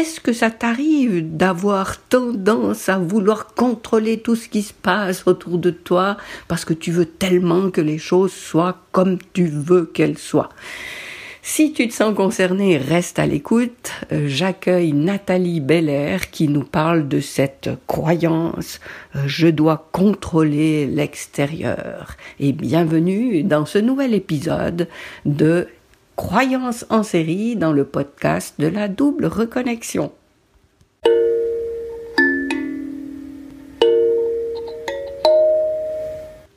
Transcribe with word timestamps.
est-ce 0.00 0.18
que 0.18 0.32
ça 0.32 0.50
t'arrive 0.50 1.36
d'avoir 1.36 2.00
tendance 2.00 2.88
à 2.88 2.96
vouloir 2.96 3.48
contrôler 3.54 4.18
tout 4.18 4.34
ce 4.34 4.48
qui 4.48 4.62
se 4.62 4.72
passe 4.72 5.26
autour 5.26 5.58
de 5.58 5.68
toi 5.68 6.16
parce 6.48 6.64
que 6.64 6.72
tu 6.72 6.90
veux 6.90 7.04
tellement 7.04 7.70
que 7.70 7.82
les 7.82 7.98
choses 7.98 8.32
soient 8.32 8.78
comme 8.92 9.18
tu 9.34 9.44
veux 9.44 9.84
qu'elles 9.84 10.16
soient? 10.16 10.48
Si 11.42 11.74
tu 11.74 11.86
te 11.86 11.92
sens 11.92 12.14
concerné, 12.14 12.78
reste 12.78 13.18
à 13.18 13.26
l'écoute. 13.26 13.92
Euh, 14.10 14.24
j'accueille 14.26 14.92
Nathalie 14.94 15.60
Belair 15.60 16.30
qui 16.30 16.48
nous 16.48 16.64
parle 16.64 17.06
de 17.06 17.20
cette 17.20 17.70
croyance 17.86 18.80
euh, 19.16 19.20
je 19.26 19.48
dois 19.48 19.88
contrôler 19.92 20.86
l'extérieur. 20.86 22.16
Et 22.38 22.52
bienvenue 22.52 23.42
dans 23.42 23.66
ce 23.66 23.78
nouvel 23.78 24.14
épisode 24.14 24.88
de 25.26 25.68
Croyance 26.22 26.84
en 26.90 27.02
série 27.02 27.56
dans 27.56 27.72
le 27.72 27.86
podcast 27.86 28.60
de 28.60 28.66
la 28.66 28.88
double 28.88 29.24
reconnexion. 29.24 30.12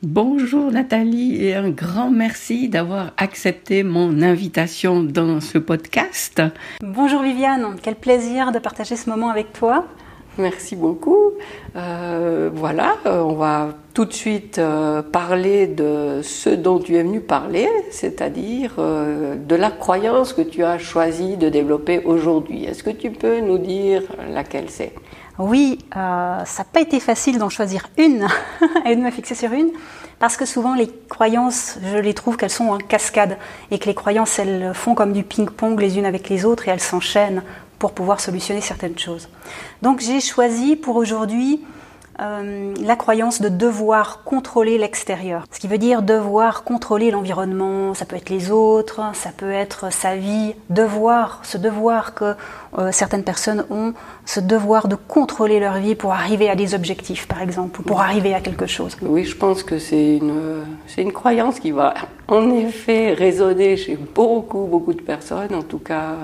Bonjour 0.04 0.70
Nathalie 0.70 1.42
et 1.42 1.56
un 1.56 1.70
grand 1.70 2.12
merci 2.12 2.68
d'avoir 2.68 3.14
accepté 3.16 3.84
mon 3.84 4.22
invitation 4.22 5.02
dans 5.02 5.40
ce 5.40 5.58
podcast. 5.58 6.42
Bonjour 6.82 7.22
Viviane, 7.22 7.78
quel 7.82 7.96
plaisir 7.96 8.52
de 8.52 8.60
partager 8.60 8.98
ce 8.98 9.10
moment 9.10 9.30
avec 9.30 9.54
toi. 9.54 9.88
Merci 10.38 10.76
beaucoup. 10.76 11.32
Euh, 11.76 12.50
voilà, 12.52 12.96
euh, 13.06 13.22
on 13.22 13.34
va 13.34 13.70
tout 13.94 14.06
de 14.06 14.14
suite 14.14 14.58
euh, 14.58 15.04
parler 15.04 15.68
de 15.68 16.22
ce 16.24 16.50
dont 16.50 16.80
tu 16.80 16.96
es 16.96 17.04
venu 17.04 17.22
parler, 17.22 17.70
c'est-à-dire 17.92 18.78
de 18.78 19.56
la 19.56 19.70
croyance 19.70 20.34
que 20.34 20.42
tu 20.42 20.64
as 20.64 20.80
choisi 20.80 21.38
de 21.38 21.50
développer 21.50 22.00
aujourd'hui. 22.06 22.66
Est-ce 22.66 22.84
que 22.84 22.90
tu 22.90 23.12
peux 23.12 23.42
nous 23.42 23.60
dire 23.60 24.02
laquelle 24.34 24.70
c'est? 24.70 24.94
Oui, 25.38 25.80
ça 25.94 26.44
n'a 26.58 26.66
pas 26.72 26.82
été 26.82 27.00
facile 27.00 27.38
d'en 27.38 27.50
choisir 27.50 27.90
une 27.98 28.28
et 28.86 28.96
de 28.96 29.02
me 29.02 29.12
fixer 29.12 29.36
sur 29.36 29.52
une, 29.52 29.70
parce 30.20 30.38
que 30.38 30.46
souvent 30.46 30.74
les 30.74 30.90
croyances, 31.10 31.78
je 31.92 31.98
les 31.98 32.14
trouve 32.14 32.38
qu'elles 32.38 32.50
sont 32.50 32.70
en 32.70 32.78
cascade 32.78 33.38
et 33.72 33.78
que 33.78 33.86
les 33.86 33.96
croyances, 33.96 34.40
elles 34.40 34.72
font 34.74 34.96
comme 34.96 35.14
du 35.14 35.24
ping-pong 35.24 35.80
les 35.80 35.98
unes 35.98 36.06
avec 36.06 36.30
les 36.30 36.46
autres 36.46 36.68
et 36.68 36.72
elles 36.72 36.80
s'enchaînent 36.80 37.44
pour 37.84 37.92
pouvoir 37.92 38.22
solutionner 38.22 38.62
certaines 38.62 38.98
choses. 38.98 39.28
Donc 39.82 40.00
j'ai 40.00 40.22
choisi 40.22 40.78
pour 40.78 40.96
aujourd'hui 40.96 41.60
euh, 42.22 42.74
la 42.80 42.96
croyance 42.96 43.42
de 43.42 43.50
devoir 43.50 44.24
contrôler 44.24 44.78
l'extérieur. 44.78 45.44
Ce 45.52 45.60
qui 45.60 45.68
veut 45.68 45.78
dire 45.78 46.02
devoir 46.02 46.64
contrôler 46.64 47.12
l'environnement, 47.12 47.94
ça 47.94 48.06
peut 48.06 48.16
être 48.16 48.30
les 48.30 48.52
autres, 48.52 49.02
ça 49.16 49.32
peut 49.36 49.52
être 49.52 49.92
sa 49.92 50.16
vie, 50.16 50.54
devoir, 50.70 51.42
ce 51.44 51.58
devoir 51.58 52.14
que 52.14 52.36
euh, 52.78 52.94
certaines 52.94 53.26
personnes 53.26 53.66
ont, 53.70 53.94
ce 54.26 54.40
devoir 54.40 54.88
de 54.88 54.96
contrôler 54.96 55.60
leur 55.60 55.80
vie 55.80 55.96
pour 55.96 56.14
arriver 56.14 56.50
à 56.50 56.56
des 56.56 56.76
objectifs, 56.76 57.28
par 57.28 57.42
exemple, 57.42 57.82
ou 57.82 57.84
pour 57.84 58.00
arriver 58.00 58.34
à 58.34 58.40
quelque 58.40 58.66
chose. 58.66 58.96
Oui, 59.02 59.26
je 59.26 59.36
pense 59.36 59.62
que 59.62 59.78
c'est 59.78 60.16
une, 60.20 60.64
c'est 60.88 61.02
une 61.02 61.12
croyance 61.12 61.60
qui 61.60 61.72
va 61.72 61.96
en 62.30 62.50
effet 62.52 63.12
résonner 63.12 63.76
chez 63.76 63.98
beaucoup, 63.98 64.68
beaucoup 64.72 64.94
de 64.94 65.02
personnes. 65.02 65.54
En 65.54 65.64
tout 65.64 65.80
cas, 65.80 66.16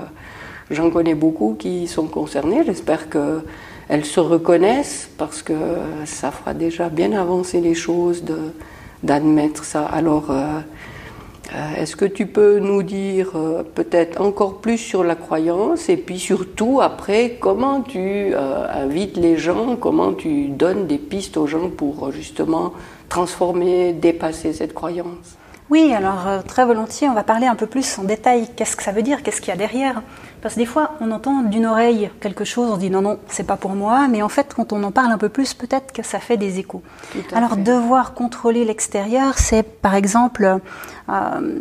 j'en 0.71 0.89
connais 0.89 1.15
beaucoup 1.15 1.55
qui 1.57 1.87
sont 1.87 2.07
concernés. 2.07 2.63
J'espère 2.65 3.09
que 3.09 3.41
elles 3.89 4.05
se 4.05 4.19
reconnaissent 4.19 5.09
parce 5.17 5.41
que 5.41 5.53
ça 6.05 6.29
fera 6.29 6.53
déjà 6.53 6.89
bien 6.89 7.11
avancer 7.11 7.59
les 7.59 7.73
choses 7.73 8.23
d'admettre 9.01 9.63
ça. 9.63 9.83
Alors, 9.85 10.29
euh, 10.29 10.59
euh, 11.55 11.75
est-ce 11.81 11.95
que 11.95 12.05
tu 12.05 12.27
peux 12.27 12.59
nous 12.59 12.83
dire 12.83 13.31
euh, 13.33 13.63
peut-être 13.63 14.21
encore 14.21 14.61
plus 14.61 14.77
sur 14.77 15.03
la 15.03 15.15
croyance 15.15 15.89
et 15.89 15.97
puis 15.97 16.19
surtout 16.19 16.81
après 16.81 17.37
comment 17.39 17.81
tu 17.81 18.35
invites 18.35 19.17
les 19.17 19.37
gens, 19.37 19.75
comment 19.75 20.13
tu 20.13 20.49
donnes 20.49 20.85
des 20.85 20.99
pistes 20.99 21.35
aux 21.37 21.47
gens 21.47 21.69
pour 21.69 22.11
justement 22.11 22.73
transformer, 23.09 23.93
dépasser 23.93 24.53
cette 24.53 24.75
croyance? 24.75 25.35
Oui, 25.71 25.93
alors 25.93 26.43
très 26.47 26.65
volontiers, 26.65 27.09
on 27.09 27.13
va 27.13 27.23
parler 27.23 27.47
un 27.47 27.55
peu 27.55 27.67
plus 27.67 27.97
en 27.97 28.03
détail. 28.03 28.49
Qu'est-ce 28.55 28.75
que 28.75 28.83
ça 28.83 28.91
veut 28.91 29.03
dire? 29.03 29.23
Qu'est-ce 29.23 29.41
qu'il 29.41 29.49
y 29.49 29.53
a 29.53 29.57
derrière? 29.57 30.01
Parce 30.41 30.55
que 30.55 30.59
des 30.59 30.65
fois, 30.65 30.91
on 31.01 31.11
entend 31.11 31.41
d'une 31.41 31.65
oreille 31.65 32.09
quelque 32.21 32.45
chose, 32.45 32.71
on 32.71 32.77
dit 32.77 32.89
non, 32.89 33.01
non, 33.01 33.19
c'est 33.27 33.45
pas 33.45 33.57
pour 33.57 33.71
moi, 33.71 34.07
mais 34.07 34.21
en 34.21 34.29
fait, 34.29 34.53
quand 34.55 34.71
on 34.73 34.83
en 34.83 34.91
parle 34.91 35.11
un 35.11 35.17
peu 35.17 35.29
plus, 35.29 35.53
peut-être 35.53 35.91
que 35.91 36.03
ça 36.03 36.19
fait 36.19 36.37
des 36.37 36.59
échos. 36.59 36.81
Alors, 37.33 37.57
devoir 37.57 38.13
contrôler 38.13 38.65
l'extérieur, 38.65 39.37
c'est 39.37 39.63
par 39.63 39.95
exemple 39.95 40.59
euh, 41.09 41.59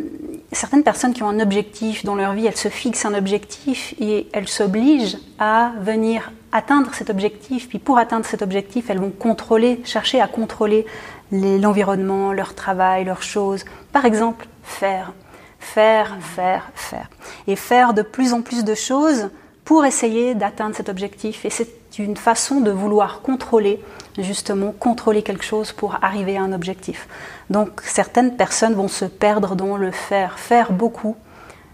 certaines 0.51 0.83
personnes 0.83 1.13
qui 1.13 1.23
ont 1.23 1.29
un 1.29 1.39
objectif 1.39 2.05
dans 2.05 2.15
leur 2.15 2.33
vie, 2.33 2.45
elles 2.45 2.57
se 2.57 2.69
fixent 2.69 3.05
un 3.05 3.13
objectif 3.13 3.93
et 3.99 4.27
elles 4.33 4.47
s'obligent 4.47 5.17
à 5.39 5.71
venir 5.81 6.31
atteindre 6.51 6.93
cet 6.93 7.09
objectif. 7.09 7.69
Puis 7.69 7.79
pour 7.79 7.97
atteindre 7.97 8.25
cet 8.25 8.41
objectif, 8.41 8.89
elles 8.89 8.99
vont 8.99 9.11
contrôler, 9.11 9.81
chercher 9.83 10.21
à 10.21 10.27
contrôler 10.27 10.85
l'environnement, 11.31 12.33
leur 12.33 12.55
travail, 12.55 13.05
leurs 13.05 13.23
choses. 13.23 13.65
Par 13.91 14.05
exemple, 14.05 14.47
faire 14.63 15.13
faire, 15.59 16.17
faire, 16.21 16.69
faire. 16.75 17.09
Et 17.47 17.55
faire 17.55 17.93
de 17.93 18.01
plus 18.01 18.33
en 18.33 18.41
plus 18.41 18.63
de 18.63 18.75
choses 18.75 19.29
pour 19.65 19.85
essayer 19.85 20.33
d'atteindre 20.33 20.75
cet 20.75 20.89
objectif. 20.89 21.45
Et 21.45 21.49
c'est 21.49 21.69
une 21.99 22.17
façon 22.17 22.61
de 22.61 22.71
vouloir 22.71 23.21
contrôler, 23.21 23.83
justement, 24.17 24.71
contrôler 24.71 25.21
quelque 25.21 25.43
chose 25.43 25.71
pour 25.71 25.97
arriver 26.01 26.37
à 26.37 26.41
un 26.41 26.53
objectif. 26.53 27.07
Donc 27.49 27.81
certaines 27.83 28.35
personnes 28.35 28.73
vont 28.73 28.87
se 28.87 29.05
perdre 29.05 29.55
dans 29.55 29.77
le 29.77 29.91
faire, 29.91 30.39
faire 30.39 30.71
beaucoup, 30.71 31.15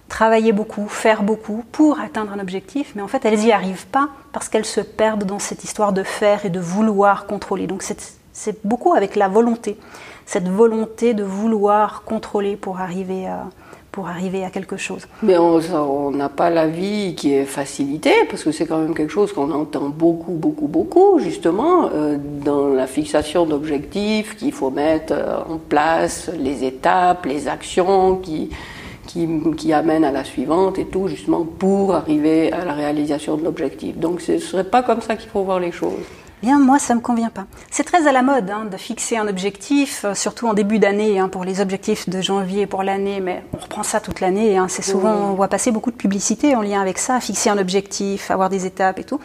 travailler 0.09 0.51
beaucoup, 0.51 0.87
faire 0.87 1.23
beaucoup 1.23 1.63
pour 1.71 1.99
atteindre 1.99 2.33
un 2.33 2.39
objectif, 2.39 2.93
mais 2.95 3.01
en 3.01 3.07
fait 3.07 3.25
elles 3.25 3.39
n'y 3.39 3.51
arrivent 3.51 3.87
pas 3.87 4.09
parce 4.31 4.49
qu'elles 4.49 4.65
se 4.65 4.81
perdent 4.81 5.23
dans 5.23 5.39
cette 5.39 5.63
histoire 5.63 5.93
de 5.93 6.03
faire 6.03 6.45
et 6.45 6.49
de 6.49 6.59
vouloir 6.59 7.27
contrôler. 7.27 7.67
Donc 7.67 7.83
c'est 7.83 8.65
beaucoup 8.65 8.93
avec 8.93 9.15
la 9.15 9.27
volonté, 9.27 9.79
cette 10.25 10.47
volonté 10.47 11.13
de 11.13 11.23
vouloir 11.23 12.03
contrôler 12.03 12.55
pour 12.55 12.79
arriver 12.79 13.27
à 13.27 13.45
pour 13.95 14.09
arriver 14.09 14.43
à 14.43 14.49
quelque 14.49 14.75
chose. 14.75 15.07
Mais 15.23 15.37
on 15.37 16.11
n'a 16.11 16.27
pas 16.27 16.49
la 16.49 16.67
vie 16.67 17.15
qui 17.15 17.33
est 17.33 17.45
facilitée, 17.45 18.25
parce 18.29 18.43
que 18.43 18.51
c'est 18.51 18.65
quand 18.65 18.79
même 18.79 18.93
quelque 18.93 19.13
chose 19.13 19.31
qu'on 19.31 19.51
entend 19.51 19.87
beaucoup, 19.87 20.33
beaucoup, 20.33 20.67
beaucoup, 20.67 21.19
justement, 21.19 21.89
euh, 21.93 22.17
dans 22.43 22.67
la 22.67 22.87
fixation 22.87 23.45
d'objectifs, 23.45 24.35
qu'il 24.35 24.51
faut 24.51 24.69
mettre 24.69 25.13
en 25.49 25.57
place 25.57 26.29
les 26.37 26.65
étapes, 26.65 27.25
les 27.25 27.47
actions 27.47 28.17
qui, 28.17 28.49
qui, 29.07 29.29
qui, 29.55 29.71
amènent 29.71 30.03
à 30.03 30.11
la 30.11 30.25
suivante 30.25 30.77
et 30.77 30.85
tout, 30.85 31.07
justement, 31.07 31.45
pour 31.45 31.95
arriver 31.95 32.51
à 32.51 32.65
la 32.65 32.73
réalisation 32.73 33.37
de 33.37 33.45
l'objectif. 33.45 33.95
Donc 33.97 34.19
ce 34.19 34.33
ne 34.33 34.39
serait 34.39 34.65
pas 34.65 34.83
comme 34.83 34.99
ça 34.99 35.15
qu'il 35.15 35.29
faut 35.29 35.43
voir 35.43 35.61
les 35.61 35.71
choses 35.71 36.03
moi, 36.53 36.79
ça 36.79 36.95
me 36.95 37.01
convient 37.01 37.29
pas. 37.29 37.45
C'est 37.71 37.83
très 37.83 38.07
à 38.07 38.11
la 38.11 38.21
mode 38.21 38.49
hein, 38.49 38.65
de 38.65 38.77
fixer 38.77 39.17
un 39.17 39.27
objectif, 39.27 40.05
euh, 40.05 40.13
surtout 40.13 40.47
en 40.47 40.53
début 40.53 40.79
d'année, 40.79 41.19
hein, 41.19 41.27
pour 41.27 41.43
les 41.43 41.59
objectifs 41.59 42.07
de 42.07 42.21
janvier 42.21 42.67
pour 42.67 42.83
l'année, 42.83 43.19
mais 43.19 43.43
on 43.53 43.57
reprend 43.57 43.83
ça 43.83 43.99
toute 43.99 44.21
l'année. 44.21 44.57
Hein. 44.57 44.67
c'est 44.69 44.83
souvent, 44.83 45.31
on 45.31 45.33
voit 45.33 45.47
passer 45.47 45.71
beaucoup 45.71 45.91
de 45.91 45.97
publicité 45.97 46.55
en 46.55 46.61
lien 46.61 46.81
avec 46.81 46.99
ça, 46.99 47.19
fixer 47.19 47.49
un 47.49 47.57
objectif, 47.57 48.31
avoir 48.31 48.49
des 48.49 48.65
étapes 48.65 48.99
et 48.99 49.03
tout. 49.03 49.19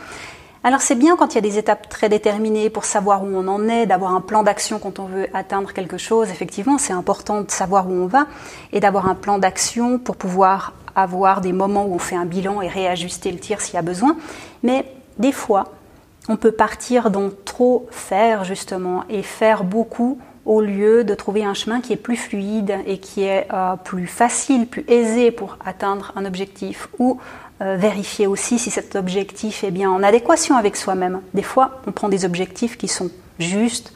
Alors 0.62 0.82
c'est 0.82 0.94
bien 0.94 1.16
quand 1.16 1.32
il 1.32 1.36
y 1.36 1.38
a 1.38 1.42
des 1.42 1.56
étapes 1.56 1.88
très 1.88 2.10
déterminées 2.10 2.69
pour 2.69 2.84
savoir 2.84 3.22
où 3.25 3.28
on 3.28 3.48
en 3.48 3.66
est, 3.66 3.87
d'avoir 3.87 4.14
un 4.14 4.20
plan 4.20 4.42
d'action 4.42 4.78
quand 4.78 4.98
on 4.98 5.06
veut 5.06 5.26
atteindre 5.32 5.72
quelque 5.72 5.97
chose. 5.97 6.28
Effectivement, 6.28 6.76
c'est 6.76 6.92
important 6.92 7.41
de 7.41 7.50
savoir 7.50 7.88
où 7.88 7.92
on 7.92 8.06
va 8.06 8.26
et 8.72 8.81
d'avoir 8.81 9.08
un 9.08 9.14
plan 9.14 9.38
d'action 9.38 9.98
pour 9.98 10.16
pouvoir 10.16 10.75
avoir 10.94 11.41
des 11.41 11.52
moments 11.52 11.87
où 11.87 11.94
on 11.94 11.98
fait 11.98 12.16
un 12.16 12.26
bilan 12.26 12.60
et 12.60 12.69
réajuster 12.69 13.32
le 13.32 13.38
tir 13.38 13.62
s'il 13.62 13.76
y 13.76 13.78
a 13.78 13.82
besoin. 13.82 14.16
Mais 14.62 14.84
des 15.19 15.32
fois, 15.32 15.64
on 16.30 16.36
peut 16.36 16.52
partir 16.52 17.10
dans 17.10 17.28
trop 17.44 17.88
faire 17.91 18.44
justement 18.44 19.02
et 19.08 19.24
faire 19.24 19.64
beaucoup 19.64 20.20
au 20.46 20.60
lieu 20.60 21.02
de 21.02 21.14
trouver 21.16 21.44
un 21.44 21.54
chemin 21.54 21.80
qui 21.80 21.92
est 21.92 21.96
plus 21.96 22.16
fluide 22.16 22.72
et 22.86 22.98
qui 22.98 23.24
est 23.24 23.48
euh, 23.52 23.74
plus 23.74 24.06
facile, 24.06 24.69
plus 24.69 24.84
aisé 24.86 25.32
pour 25.32 25.58
atteindre 25.64 26.12
un 26.14 26.24
objectif 26.24 26.88
ou 27.00 27.19
euh, 27.60 27.76
vérifier 27.76 28.28
aussi 28.28 28.60
si 28.60 28.70
cet 28.70 28.94
objectif 28.94 29.64
est 29.64 29.72
bien 29.72 29.90
en 29.90 30.04
adéquation 30.04 30.56
avec 30.56 30.76
soi-même. 30.76 31.20
Des 31.34 31.43
fois, 31.43 31.82
on 31.88 31.90
prend 31.90 32.08
des 32.08 32.25
objectifs 32.25 32.78
qui 32.78 32.87
sont 32.87 33.10
juste 33.40 33.93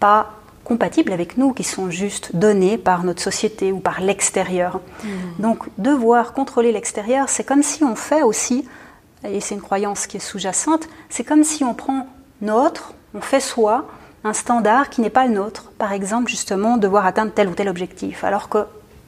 pas 0.00 0.32
compatibles 0.64 1.12
avec 1.12 1.38
nous, 1.38 1.52
qui 1.52 1.64
sont 1.64 1.88
juste 1.88 2.34
donnés 2.34 2.78
par 2.78 3.04
notre 3.04 3.22
société 3.22 3.70
ou 3.70 3.78
par 3.78 4.00
l'extérieur. 4.00 4.80
Mmh. 5.04 5.08
Donc, 5.38 5.68
devoir 5.78 6.32
contrôler 6.32 6.72
l'extérieur, 6.72 7.28
c'est 7.28 7.44
comme 7.44 7.62
si 7.62 7.84
on 7.84 7.94
fait 7.94 8.24
aussi 8.24 8.66
et 9.24 9.40
c'est 9.40 9.54
une 9.54 9.60
croyance 9.60 10.06
qui 10.06 10.16
est 10.16 10.20
sous-jacente, 10.20 10.88
c'est 11.08 11.24
comme 11.24 11.44
si 11.44 11.64
on 11.64 11.74
prend 11.74 12.06
notre, 12.40 12.94
on 13.14 13.20
fait 13.20 13.40
soi, 13.40 13.86
un 14.24 14.32
standard 14.32 14.90
qui 14.90 15.00
n'est 15.00 15.10
pas 15.10 15.26
le 15.26 15.34
nôtre. 15.34 15.72
Par 15.78 15.92
exemple, 15.92 16.30
justement, 16.30 16.76
devoir 16.76 17.06
atteindre 17.06 17.32
tel 17.32 17.48
ou 17.48 17.54
tel 17.54 17.68
objectif. 17.68 18.24
Alors 18.24 18.48
que, 18.48 18.58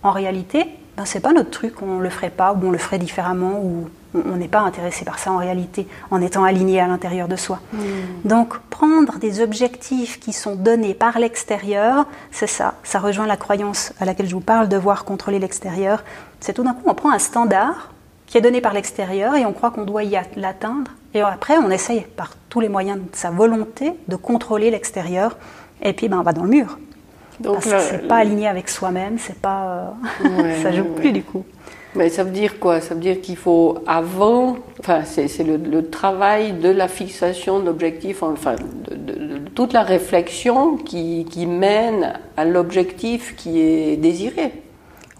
en 0.03 0.11
réalité, 0.11 0.67
ben, 0.97 1.05
c'est 1.05 1.21
pas 1.21 1.33
notre 1.33 1.51
truc, 1.51 1.81
on 1.83 1.99
le 1.99 2.11
ferait 2.11 2.31
pas, 2.31 2.53
ou 2.53 2.67
on 2.67 2.71
le 2.71 2.79
ferait 2.79 2.99
différemment, 2.99 3.61
ou 3.63 3.89
on 4.15 4.37
n'est 4.37 4.49
pas 4.49 4.61
intéressé 4.61 5.05
par 5.05 5.19
ça 5.19 5.33
en 5.33 5.39
réalité, 5.39 5.87
en 6.11 6.21
étant 6.21 6.45
aligné 6.45 6.81
à 6.81 6.87
l'intérieur 6.87 7.29
de 7.29 7.37
soi. 7.37 7.61
Hmm. 7.73 7.79
Donc, 8.25 8.59
prendre 8.69 9.19
des 9.19 9.41
objectifs 9.41 10.21
qui 10.21 10.35
sont 10.35 10.55
donnés 10.55 10.93
par 10.93 11.19
l'extérieur, 11.19 12.07
c'est 12.31 12.47
ça. 12.47 12.75
Ça 12.83 12.99
rejoint 12.99 13.27
la 13.27 13.39
croyance 13.39 13.93
à 14.01 14.05
laquelle 14.05 14.29
je 14.29 14.35
vous 14.35 14.41
parle, 14.41 14.69
devoir 14.69 15.05
contrôler 15.05 15.39
l'extérieur. 15.39 16.05
C'est 16.41 16.53
tout 16.53 16.63
d'un 16.63 16.75
coup, 16.75 16.83
on 16.85 16.95
prend 16.95 17.13
un 17.13 17.19
standard 17.19 17.92
qui 18.33 18.39
est 18.39 18.41
donné 18.41 18.63
par 18.63 18.73
l'extérieur 18.73 19.35
et 19.35 19.45
on 19.45 19.53
croit 19.53 19.71
qu'on 19.71 19.85
doit 19.85 20.05
y 20.05 20.19
l'atteindre. 20.37 20.91
Et 21.13 21.21
après, 21.21 21.59
on 21.59 21.71
essaye 21.71 22.01
par 22.01 22.31
tous 22.49 22.61
les 22.61 22.71
moyens 22.71 22.99
de 22.99 23.15
sa 23.15 23.29
volonté 23.29 23.93
de 24.09 24.17
contrôler 24.17 24.71
l'extérieur. 24.71 25.37
Et 25.83 25.93
puis, 25.93 26.09
ben, 26.09 26.19
on 26.19 26.23
va 26.23 26.33
dans 26.33 26.45
le 26.45 26.49
mur. 26.49 26.79
Donc, 27.41 27.57
Parce 27.57 27.67
que 27.67 27.79
c'est 27.81 28.09
pas 28.09 28.17
aligné 28.17 28.49
avec 28.49 28.71
soi-même, 28.71 29.19
c'est 29.19 29.39
pas, 29.39 29.93
euh, 30.25 30.63
ça 30.63 30.73
joue 30.73 30.85
plus 30.85 31.13
du 31.13 31.23
coup. 31.23 31.45
Mais 31.95 32.09
ça 32.09 32.25
veut 32.25 32.31
dire 32.31 32.59
quoi? 32.59 32.81
Ça 32.81 32.95
veut 32.95 33.03
dire 33.03 33.21
qu'il 33.21 33.37
faut 33.37 33.81
avant, 33.87 34.57
enfin 34.81 35.03
c'est 35.05 35.29
le, 35.45 35.91
travail 35.91 36.55
de 36.55 36.71
la 36.71 36.89
fixation 36.89 37.61
d'objectifs, 37.61 38.23
enfin 38.23 38.55
de, 38.89 39.37
toute 39.55 39.75
la 39.75 39.83
réflexion 39.83 40.79
qui, 40.79 41.27
qui 41.31 41.45
mène 41.45 42.15
à 42.39 42.47
l'objectif 42.47 43.37
qui 43.37 43.61
est 43.61 43.97
désiré. 43.99 44.53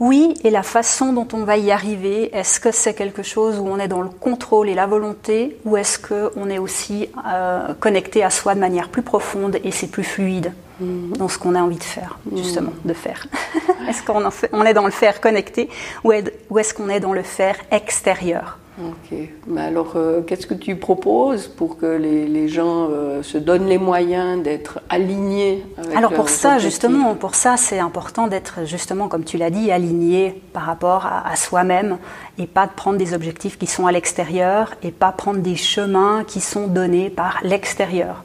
Oui, 0.03 0.35
et 0.43 0.51
la 0.51 0.65
façon 0.65 1.13
dont 1.13 1.29
on 1.33 1.45
va 1.45 1.57
y 1.59 1.71
arriver, 1.71 2.37
est-ce 2.37 2.59
que 2.59 2.73
c'est 2.73 2.93
quelque 2.93 3.23
chose 3.23 3.61
où 3.61 3.69
on 3.69 3.79
est 3.79 3.87
dans 3.87 4.03
le 4.03 4.09
contrôle 4.09 4.69
et 4.69 4.75
la 4.75 4.89
volonté, 4.89 5.57
ou 5.65 5.77
est-ce 5.77 5.97
qu'on 5.97 6.51
est 6.51 6.59
aussi 6.59 7.09
euh, 7.25 7.73
connecté 7.79 8.25
à 8.25 8.31
soi 8.31 8.57
de 8.57 8.59
manière 8.59 8.89
plus 8.89 9.03
profonde 9.03 9.61
et 9.63 9.71
c'est 9.71 9.87
plus 9.87 10.03
fluide 10.03 10.55
mm. 10.81 11.13
dans 11.19 11.29
ce 11.29 11.39
qu'on 11.39 11.55
a 11.55 11.61
envie 11.61 11.79
de 11.79 11.85
faire, 11.85 12.19
justement, 12.35 12.73
mm. 12.85 12.89
de 12.89 12.95
faire 12.95 13.29
Est-ce 13.89 14.03
qu'on 14.03 14.29
on 14.53 14.65
est 14.65 14.75
dans 14.75 14.87
le 14.87 14.91
faire 14.91 15.21
connecté 15.21 15.69
ou 16.03 16.11
est-ce 16.11 16.75
qu'on 16.75 16.89
est 16.89 16.99
dans 16.99 17.13
le 17.13 17.23
faire 17.23 17.55
extérieur? 17.71 18.59
Ok. 18.85 19.17
Mais 19.47 19.61
alors, 19.61 19.93
euh, 19.97 20.23
qu'est-ce 20.23 20.47
que 20.47 20.55
tu 20.55 20.77
proposes 20.77 21.47
pour 21.47 21.77
que 21.77 21.87
les, 21.87 22.49
gens 22.49 22.89
euh, 22.91 23.23
se 23.23 23.39
donnent 23.39 23.67
les 23.67 23.79
moyens 23.79 24.43
d'être 24.43 24.81
alignés 24.89 25.65
avec 25.79 25.97
Alors 25.97 26.13
pour 26.13 26.29
ça, 26.29 26.59
justement, 26.59 27.15
pour 27.15 27.35
ça, 27.35 27.57
c'est 27.57 27.79
important 27.79 28.27
d'être 28.27 28.67
justement, 28.67 29.09
comme 29.09 29.25
tu 29.25 29.37
l'as 29.37 29.51
dit, 29.51 29.71
aligné 29.71 30.43
par 30.53 30.65
rapport 30.65 31.07
à, 31.07 31.35
soi-même 31.37 31.99
et 32.39 32.47
pas 32.47 32.67
de 32.67 32.73
prendre 32.73 32.99
des 32.99 33.15
objectifs 33.15 33.59
qui 33.59 33.67
sont 33.67 33.87
à 33.87 33.93
l'extérieur 33.93 34.75
et 34.83 34.91
pas 34.91 35.13
prendre 35.13 35.41
des 35.41 35.57
chemins 35.57 36.25
qui 36.27 36.41
sont 36.41 36.67
donnés 36.67 37.11
par 37.11 37.41
l'extérieur. 37.43 38.25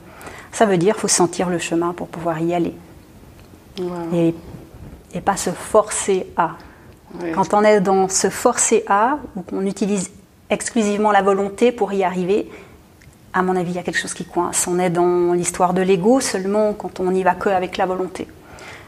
Ça 0.51 0.65
veut 0.65 0.77
dire 0.77 0.93
qu'il 0.95 1.01
faut 1.01 1.07
sentir 1.07 1.49
le 1.49 1.59
chemin 1.59 1.93
pour 1.93 2.07
pouvoir 2.07 2.41
y 2.41 2.53
aller 2.53 2.73
et, 4.13 4.33
et 5.13 5.21
pas 5.21 5.37
se 5.37 5.51
forcer 5.51 6.27
à. 6.35 6.51
Quand 7.33 7.53
on 7.53 7.63
est 7.63 7.79
dans 7.79 8.09
se 8.09 8.29
forcer 8.29 8.83
à, 8.87 9.19
ou 9.35 9.41
qu'on 9.41 9.65
utilise 9.65 10.11
exclusivement 10.49 11.11
la 11.11 11.21
volonté 11.21 11.71
pour 11.71 11.93
y 11.93 12.03
arriver, 12.03 12.49
à 13.33 13.41
mon 13.41 13.55
avis, 13.55 13.71
il 13.71 13.75
y 13.75 13.79
a 13.79 13.83
quelque 13.83 13.99
chose 13.99 14.13
qui 14.13 14.25
coince. 14.25 14.67
On 14.67 14.79
est 14.79 14.89
dans 14.89 15.33
l'histoire 15.33 15.73
de 15.73 15.81
l'ego 15.81 16.19
seulement 16.19 16.73
quand 16.73 16.99
on 16.99 17.11
n'y 17.11 17.23
va 17.23 17.35
que 17.35 17.49
avec 17.49 17.77
la 17.77 17.85
volonté. 17.85 18.27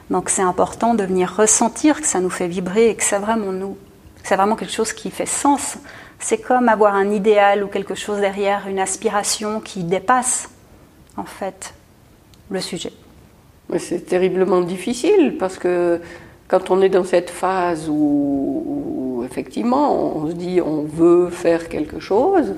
Donc 0.10 0.30
c'est 0.30 0.42
important 0.42 0.96
de 0.96 1.04
venir 1.04 1.36
ressentir 1.36 2.02
que 2.02 2.08
ça 2.08 2.20
nous 2.20 2.32
fait 2.32 2.48
vibrer 2.48 2.90
et 2.90 2.96
que 2.96 3.04
c'est 3.04 3.20
vraiment 3.20 3.52
nous, 3.52 3.78
c'est 4.24 4.36
vraiment 4.36 4.56
quelque 4.56 4.74
chose 4.74 4.92
qui 4.92 5.12
fait 5.12 5.28
sens. 5.28 5.78
C'est 6.20 6.40
comme 6.40 6.68
avoir 6.68 6.96
un 6.96 7.12
idéal 7.12 7.64
ou 7.64 7.68
quelque 7.68 7.96
chose 7.96 8.20
derrière, 8.20 8.68
une 8.68 8.80
aspiration 8.80 9.60
qui 9.60 9.84
dépasse 9.84 10.50
en 11.16 11.26
fait 11.26 11.74
le 12.50 12.60
sujet. 12.60 12.92
C'est 13.78 14.08
terriblement 14.08 14.62
difficile 14.62 15.36
parce 15.38 15.60
que 15.60 16.02
quand 16.50 16.72
on 16.72 16.82
est 16.82 16.90
dans 16.90 17.06
cette 17.06 17.30
phase 17.30 17.88
où, 17.90 19.24
effectivement 19.24 20.16
on 20.18 20.28
se 20.28 20.34
dit 20.34 20.60
on 20.60 20.84
veut 20.84 21.30
faire 21.30 21.70
quelque 21.70 22.00
chose, 22.00 22.56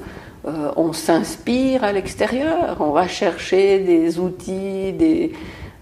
euh, 0.47 0.71
on 0.77 0.93
s'inspire 0.93 1.83
à 1.83 1.91
l'extérieur, 1.91 2.77
on 2.79 2.91
va 2.91 3.07
chercher 3.07 3.79
des 3.79 4.17
outils, 4.17 4.93
des, 4.93 5.33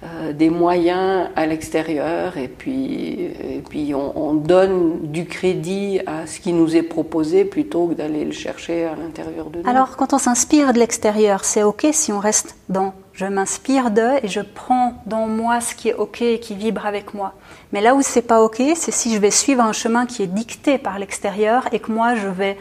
euh, 0.03 0.33
des 0.33 0.49
moyens 0.49 1.29
à 1.35 1.45
l'extérieur 1.45 2.37
et 2.37 2.47
puis, 2.47 3.19
et 3.21 3.61
puis 3.69 3.93
on, 3.93 4.33
donne 4.33 4.99
du 5.03 5.25
crédit 5.25 5.99
à 6.07 6.25
ce 6.25 6.39
qui 6.39 6.51
nous 6.51 6.75
est 6.75 6.83
proposé 6.83 7.45
plutôt 7.45 7.87
que 7.87 7.93
d'aller 7.93 8.25
le 8.25 8.31
chercher 8.31 8.85
à 8.85 8.95
l'intérieur 8.95 9.49
de 9.51 9.61
nous. 9.61 9.69
Alors 9.69 9.95
quand 9.95 10.13
on 10.13 10.17
s'inspire 10.17 10.73
de 10.73 10.79
l'extérieur, 10.79 11.45
c'est 11.45 11.63
ok 11.63 11.87
si 11.91 12.11
on 12.11 12.19
reste 12.19 12.55
dans 12.69 12.93
je 13.19 13.25
m'inspire 13.25 13.91
de 13.91 14.23
et 14.23 14.29
je 14.29 14.39
prends 14.39 15.03
dans 15.05 15.27
moi 15.27 15.59
ce 15.59 15.75
qui 15.75 15.89
est 15.89 15.93
ok 15.93 16.21
et 16.21 16.39
qui 16.39 16.55
vibre 16.55 16.85
avec 16.85 17.13
moi. 17.13 17.33
Mais 17.73 17.81
là 17.81 17.93
où 17.93 18.01
c'est 18.01 18.21
pas 18.21 18.41
ok, 18.41 18.61
c'est 18.75 18.91
si 18.91 19.13
je 19.13 19.19
vais 19.19 19.29
suivre 19.29 19.61
un 19.61 19.73
chemin 19.73 20.05
qui 20.05 20.23
est 20.23 20.27
dicté 20.27 20.77
par 20.77 20.97
l'extérieur 20.99 21.67
et 21.73 21.79
que 21.81 21.91
moi 21.91 22.15
je 22.15 22.29
vais, 22.29 22.57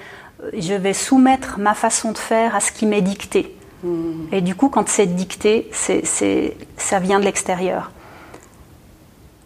je 0.53 0.75
vais 0.75 0.95
soumettre 0.95 1.61
ma 1.61 1.75
façon 1.75 2.11
de 2.11 2.19
faire 2.19 2.57
à 2.57 2.61
ce 2.61 2.73
qui 2.73 2.87
m'est 2.87 3.03
dicté. 3.03 3.57
Hmm. 3.85 4.27
Et 4.33 4.41
du 4.41 4.57
coup, 4.57 4.69
quand 4.69 4.89
c'est 4.89 5.07
dicté, 5.07 5.71
c'est, 5.71 6.03
ça 6.77 6.99
vient 6.99 7.21
de 7.21 7.25
l'extérieur. 7.25 7.93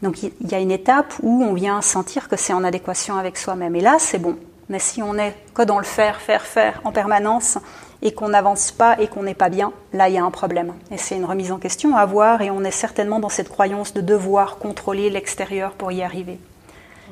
Donc 0.01 0.23
il 0.23 0.33
y 0.51 0.55
a 0.55 0.61
une 0.61 0.71
étape 0.71 1.13
où 1.21 1.45
on 1.45 1.53
vient 1.53 1.83
sentir 1.83 2.27
que 2.31 2.37
c'est 2.37 2.55
en 2.55 2.65
adéquation 2.65 3.19
avec 3.19 3.37
soi-même. 3.37 3.77
Et 3.77 3.83
là, 3.83 3.97
c'est 3.99 4.19
bon. 4.19 4.39
Mais 4.71 4.79
si 4.79 5.03
on 5.03 5.19
est 5.19 5.37
que 5.53 5.61
dans 5.61 5.79
le 5.79 5.85
faire, 5.85 6.23
faire, 6.23 6.47
faire 6.47 6.81
en 6.85 6.91
permanence 6.91 7.59
et 8.03 8.13
qu'on 8.13 8.29
n'avance 8.29 8.73
pas 8.73 9.01
et 9.01 9.07
qu'on 9.07 9.23
n'est 9.23 9.35
pas 9.35 9.49
bien, 9.49 9.73
là, 9.93 10.09
il 10.09 10.15
y 10.15 10.19
a 10.19 10.25
un 10.25 10.31
problème. 10.31 10.75
Et 10.91 10.99
c'est 10.99 11.17
une 11.17 11.25
remise 11.25 11.53
en 11.53 11.59
question 11.59 11.97
à 11.97 12.01
avoir 12.01 12.43
et 12.43 12.51
on 12.51 12.65
est 12.65 12.73
certainement 12.73 13.21
dans 13.21 13.29
cette 13.29 13.49
croyance 13.49 13.95
de 13.95 14.01
devoir 14.01 14.59
contrôler 14.59 15.09
l'extérieur 15.09 15.73
pour 15.73 15.93
y 15.93 16.03
arriver. 16.03 16.39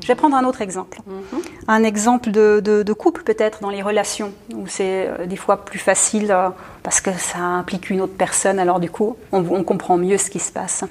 Je 0.02 0.06
vais 0.06 0.14
prendre 0.14 0.36
un 0.36 0.44
autre 0.44 0.62
exemple. 0.62 0.98
Mhm. 1.06 1.40
Un 1.68 1.84
exemple 1.84 2.30
de, 2.30 2.92
couple 2.92 3.22
peut-être 3.22 3.60
dans 3.60 3.70
les 3.70 3.82
relations, 3.82 4.32
où 4.54 4.66
c'est 4.66 5.06
euh, 5.06 5.26
des 5.26 5.36
fois 5.36 5.64
plus 5.64 5.78
facile 5.78 6.32
euh, 6.32 6.48
parce 6.82 7.00
que 7.00 7.12
ça 7.12 7.38
implique 7.38 7.90
une 7.90 8.00
autre 8.00 8.14
personne, 8.16 8.58
alors 8.58 8.80
du 8.80 8.90
coup 8.90 9.16
on, 9.32 9.42
comprend 9.62 9.96
mieux 9.96 10.18
ce 10.18 10.30
qui 10.30 10.40
se 10.40 10.52
passe. 10.52 10.84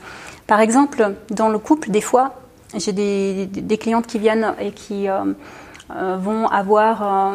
Par 0.47 0.59
exemple, 0.59 1.15
dans 1.29 1.49
le 1.49 1.59
couple, 1.59 1.89
des 1.89 2.01
fois, 2.01 2.35
j'ai 2.75 2.93
des, 2.93 3.77
clientes 3.77 4.07
qui 4.07 4.19
viennent 4.19 4.53
et 4.59 4.71
qui 4.71 5.09
euh, 5.09 6.17
vont 6.17 6.47
avoir 6.47 7.33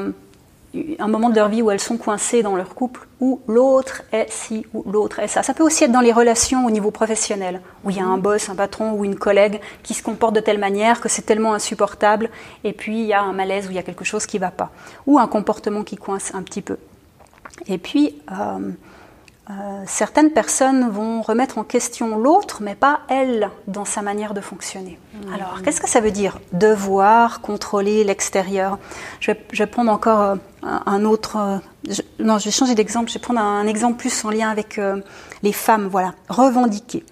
un 0.99 1.09
moment 1.09 1.31
de 1.31 1.37
leur 1.37 1.49
vie 1.49 1.63
où 1.63 1.71
elles 1.71 1.81
sont 1.81 1.97
coincées 1.97 2.43
dans 2.43 2.57
leur 2.57 2.75
couple, 2.75 3.07
où 3.21 3.41
l'autre 3.47 4.03
est 4.13 4.31
ci 4.31 4.67
ou 4.75 4.83
l'autre 4.91 5.21
est 5.21 5.29
ça. 5.29 5.43
Ça 5.43 5.55
peut 5.55 5.63
aussi 5.63 5.85
être 5.85 5.93
dans 5.93 6.01
les 6.01 6.13
relations 6.13 6.67
au 6.67 6.71
niveau 6.71 6.91
professionnel, 6.91 7.61
où 7.85 7.91
il 7.91 7.97
y 7.97 8.01
a 8.01 8.05
un 8.05 8.19
boss, 8.19 8.49
un 8.49 8.55
patron 8.55 8.93
ou 8.93 9.05
une 9.05 9.17
collègue 9.17 9.61
qui 9.83 9.95
se 9.95 10.03
comporte 10.03 10.35
de 10.35 10.41
telle 10.41 10.59
manière 10.59 11.01
que 11.01 11.09
c'est 11.09 11.23
tellement 11.23 11.55
insupportable, 11.55 12.31
et 12.65 12.73
puis 12.73 13.01
il 13.01 13.07
y 13.07 13.13
a 13.13 13.23
un 13.23 13.33
malaise 13.33 13.67
où 13.67 13.71
il 13.71 13.77
y 13.77 13.79
a 13.79 13.83
quelque 13.83 14.05
chose 14.05 14.27
qui 14.27 14.37
ne 14.37 14.43
va 14.43 14.51
pas, 14.51 14.71
ou 15.07 15.19
un 15.19 15.27
comportement 15.27 15.83
qui 15.83 15.97
coince 15.97 16.35
un 16.35 16.43
petit 16.43 16.63
peu. 16.63 16.77
Et 17.67 17.79
puis, 17.79 18.21
euh, 18.33 18.71
euh, 19.51 19.83
certaines 19.87 20.31
personnes 20.31 20.89
vont 20.89 21.21
remettre 21.21 21.59
en 21.59 21.65
question 21.65 22.17
l'autre, 22.17 22.59
mais 22.63 22.75
pas 22.75 23.01
elle 23.09 23.51
dans 23.67 23.85
sa 23.85 24.01
manière 24.01 24.33
de 24.33 24.41
fonctionner. 24.41 24.99
Mmh. 25.13 25.35
Alors, 25.35 25.61
qu'est-ce 25.63 25.83
que 25.83 25.89
ça 25.89 26.01
veut 26.01 26.11
dire 26.11 26.39
Devoir 26.53 27.43
contrôler 27.43 28.05
l'extérieur? 28.05 28.79
Je, 29.21 29.33
vais, 29.33 29.67
prendre 29.67 29.93
encore 29.93 30.21
euh, 30.21 30.37
un 30.63 31.05
autre. 31.05 31.37
Euh, 31.37 31.95
non, 32.21 32.39
je 32.39 32.47
vais 32.47 32.51
changer 32.51 32.75
d'exemple. 32.75 33.11
Je 33.11 33.15
vais 33.15 33.21
prendre 33.21 33.41
un, 33.41 33.67
exemple 33.67 33.99
plus 33.99 34.25
en 34.25 34.31
lien 34.31 34.49
avec 34.49 34.81
les 35.43 35.53
femmes. 35.53 35.89
Voilà, 35.89 36.15
revendiquer. 36.31 37.05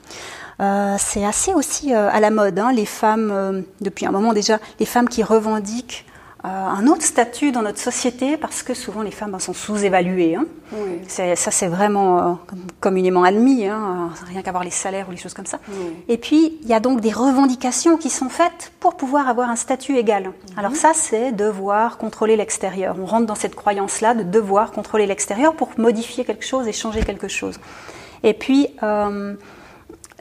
c'est 0.59 1.27
assez 1.27 1.53
aussi 1.53 1.93
à 1.93 2.19
la 2.19 2.31
mode, 2.31 2.59
hein, 2.59 2.73
les 2.73 2.87
femmes, 2.87 3.65
depuis 3.83 4.07
un 4.07 4.11
moment 4.11 4.33
déjà, 4.33 4.59
les 4.81 4.87
femmes 4.87 5.09
qui 5.09 5.23
revendiquent 5.23 6.07
euh, 6.45 6.49
un 6.49 6.89
autre 6.89 7.03
statut 7.03 7.53
dans 7.53 7.63
notre 7.63 7.79
société 7.79 8.37
parce 8.37 8.65
que 8.65 8.75
souvent 8.75 9.03
les 9.03 9.13
femmes 9.13 9.31
ben, 9.31 9.39
sont 9.39 9.53
sous-évaluées. 9.53 10.35
Hein. 10.35 10.47
Ça, 11.07 11.51
c'est 11.53 11.69
vraiment 11.69 12.19
euh, 12.19 12.33
communément 12.81 13.23
admis, 13.23 13.67
hein, 13.67 14.11
rien 14.27 14.43
qu'à 14.43 14.51
voir 14.51 14.65
les 14.65 14.71
salaires 14.71 15.07
ou 15.09 15.13
les 15.13 15.19
choses 15.19 15.35
comme 15.35 15.47
ça. 15.47 15.61
Et 16.09 16.19
puis, 16.19 16.59
il 16.63 16.69
y 16.69 16.75
a 16.75 16.81
donc 16.81 17.01
des 17.01 17.13
revendications 17.13 17.97
qui 17.97 18.11
sont 18.11 18.29
faites 18.29 18.73
pour 18.81 18.97
pouvoir 18.97 19.29
avoir 19.29 19.51
un 19.51 19.57
statut 19.57 19.97
égal. 19.97 20.25
Mhm. 20.25 20.33
Alors 20.59 20.75
ça, 20.75 20.93
c'est 20.95 21.31
devoir 21.31 21.97
contrôler 21.97 22.37
l'extérieur. 22.37 22.97
On 23.01 23.07
rentre 23.07 23.27
dans 23.27 23.37
cette 23.37 23.55
croyance-là 23.55 24.15
de 24.15 24.25
devoir 24.25 24.73
contrôler 24.73 25.07
l'extérieur 25.07 25.55
pour 25.55 25.71
modifier 25.79 26.25
quelque 26.25 26.45
chose 26.45 26.67
et 26.67 26.73
changer 26.73 27.03
quelque 27.03 27.29
chose. 27.29 27.61
Et 28.25 28.35
puis, 28.35 28.69
euh, 28.83 29.35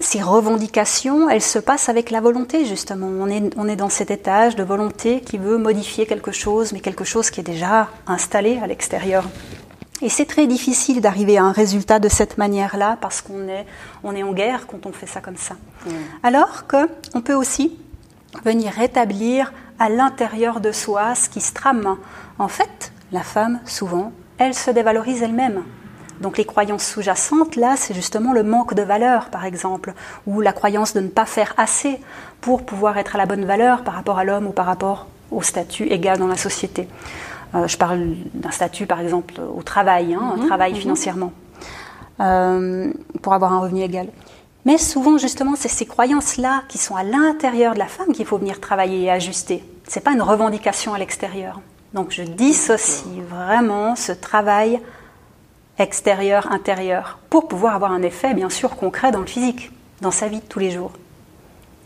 ces 0.01 0.21
revendications, 0.21 1.29
elles 1.29 1.41
se 1.41 1.59
passent 1.59 1.89
avec 1.89 2.11
la 2.11 2.21
volonté, 2.21 2.65
justement. 2.65 3.07
On 3.07 3.27
est, 3.27 3.53
on 3.57 3.67
est 3.67 3.75
dans 3.75 3.89
cet 3.89 4.11
étage 4.11 4.55
de 4.55 4.63
volonté 4.63 5.21
qui 5.21 5.37
veut 5.37 5.57
modifier 5.57 6.05
quelque 6.05 6.31
chose, 6.31 6.73
mais 6.73 6.79
quelque 6.79 7.03
chose 7.03 7.29
qui 7.29 7.39
est 7.39 7.43
déjà 7.43 7.87
installé 8.07 8.59
à 8.61 8.67
l'extérieur. 8.67 9.25
Et 10.01 10.09
c'est 10.09 10.25
très 10.25 10.47
difficile 10.47 10.99
d'arriver 10.99 11.37
à 11.37 11.43
un 11.43 11.51
résultat 11.51 11.99
de 11.99 12.09
cette 12.09 12.37
manière-là 12.37 12.97
parce 12.99 13.21
qu'on 13.21 13.47
est, 13.47 13.65
on 14.03 14.15
est 14.15 14.23
en 14.23 14.33
guerre 14.33 14.65
quand 14.65 14.85
on 14.87 14.91
fait 14.91 15.05
ça 15.05 15.21
comme 15.21 15.37
ça. 15.37 15.55
Alors 16.23 16.65
qu'on 16.67 17.21
peut 17.21 17.35
aussi 17.35 17.77
venir 18.43 18.71
rétablir 18.71 19.53
à 19.77 19.89
l'intérieur 19.89 20.59
de 20.59 20.71
soi 20.71 21.13
ce 21.13 21.29
qui 21.29 21.41
se 21.41 21.53
trame. 21.53 21.97
En 22.39 22.47
fait, 22.47 22.91
la 23.11 23.21
femme, 23.21 23.59
souvent, 23.65 24.11
elle 24.39 24.55
se 24.55 24.71
dévalorise 24.71 25.21
elle-même. 25.21 25.63
Donc 26.21 26.37
les 26.37 26.45
croyances 26.45 26.85
sous-jacentes, 26.85 27.55
là, 27.55 27.75
c'est 27.75 27.93
justement 27.93 28.31
le 28.31 28.43
manque 28.43 28.73
de 28.73 28.83
valeur, 28.83 29.29
par 29.29 29.45
exemple, 29.45 29.93
ou 30.27 30.39
la 30.39 30.53
croyance 30.53 30.93
de 30.93 30.99
ne 30.99 31.07
pas 31.07 31.25
faire 31.25 31.53
assez 31.57 31.99
pour 32.39 32.63
pouvoir 32.63 32.97
être 32.97 33.15
à 33.15 33.17
la 33.17 33.25
bonne 33.25 33.45
valeur 33.45 33.83
par 33.83 33.95
rapport 33.95 34.19
à 34.19 34.23
l'homme 34.23 34.47
ou 34.47 34.51
par 34.51 34.67
rapport 34.67 35.07
au 35.31 35.41
statut 35.41 35.87
égal 35.87 36.19
dans 36.19 36.27
la 36.27 36.37
société. 36.37 36.87
Euh, 37.55 37.67
je 37.67 37.77
parle 37.77 38.15
d'un 38.33 38.51
statut, 38.51 38.85
par 38.85 39.01
exemple, 39.01 39.33
au 39.41 39.63
travail, 39.63 40.13
hein, 40.13 40.35
mhm, 40.37 40.47
travail 40.47 40.73
mhm. 40.73 40.79
financièrement, 40.79 41.33
euh, 42.19 42.91
pour 43.21 43.33
avoir 43.33 43.51
un 43.53 43.59
revenu 43.59 43.81
égal. 43.81 44.07
Mais 44.65 44.77
souvent, 44.77 45.17
justement, 45.17 45.55
c'est 45.55 45.69
ces 45.69 45.87
croyances-là 45.87 46.63
qui 46.67 46.77
sont 46.77 46.95
à 46.95 47.03
l'intérieur 47.03 47.73
de 47.73 47.79
la 47.79 47.87
femme 47.87 48.13
qu'il 48.13 48.27
faut 48.27 48.37
venir 48.37 48.59
travailler 48.59 49.05
et 49.05 49.11
ajuster. 49.11 49.63
Ce 49.89 49.97
n'est 49.97 50.03
pas 50.03 50.11
une 50.11 50.21
revendication 50.21 50.93
à 50.93 50.99
l'extérieur. 50.99 51.59
Donc 51.93 52.11
je 52.11 52.21
dissocie 52.21 53.21
vraiment 53.27 53.95
ce 53.95 54.11
travail 54.11 54.79
extérieur-intérieur 55.81 57.19
pour 57.29 57.47
pouvoir 57.47 57.75
avoir 57.75 57.91
un 57.91 58.01
effet 58.01 58.33
bien 58.33 58.49
sûr 58.49 58.75
concret 58.75 59.11
dans 59.11 59.19
le 59.19 59.25
physique, 59.25 59.71
dans 60.01 60.11
sa 60.11 60.27
vie 60.27 60.39
de 60.39 60.45
tous 60.45 60.59
les 60.59 60.71
jours. 60.71 60.91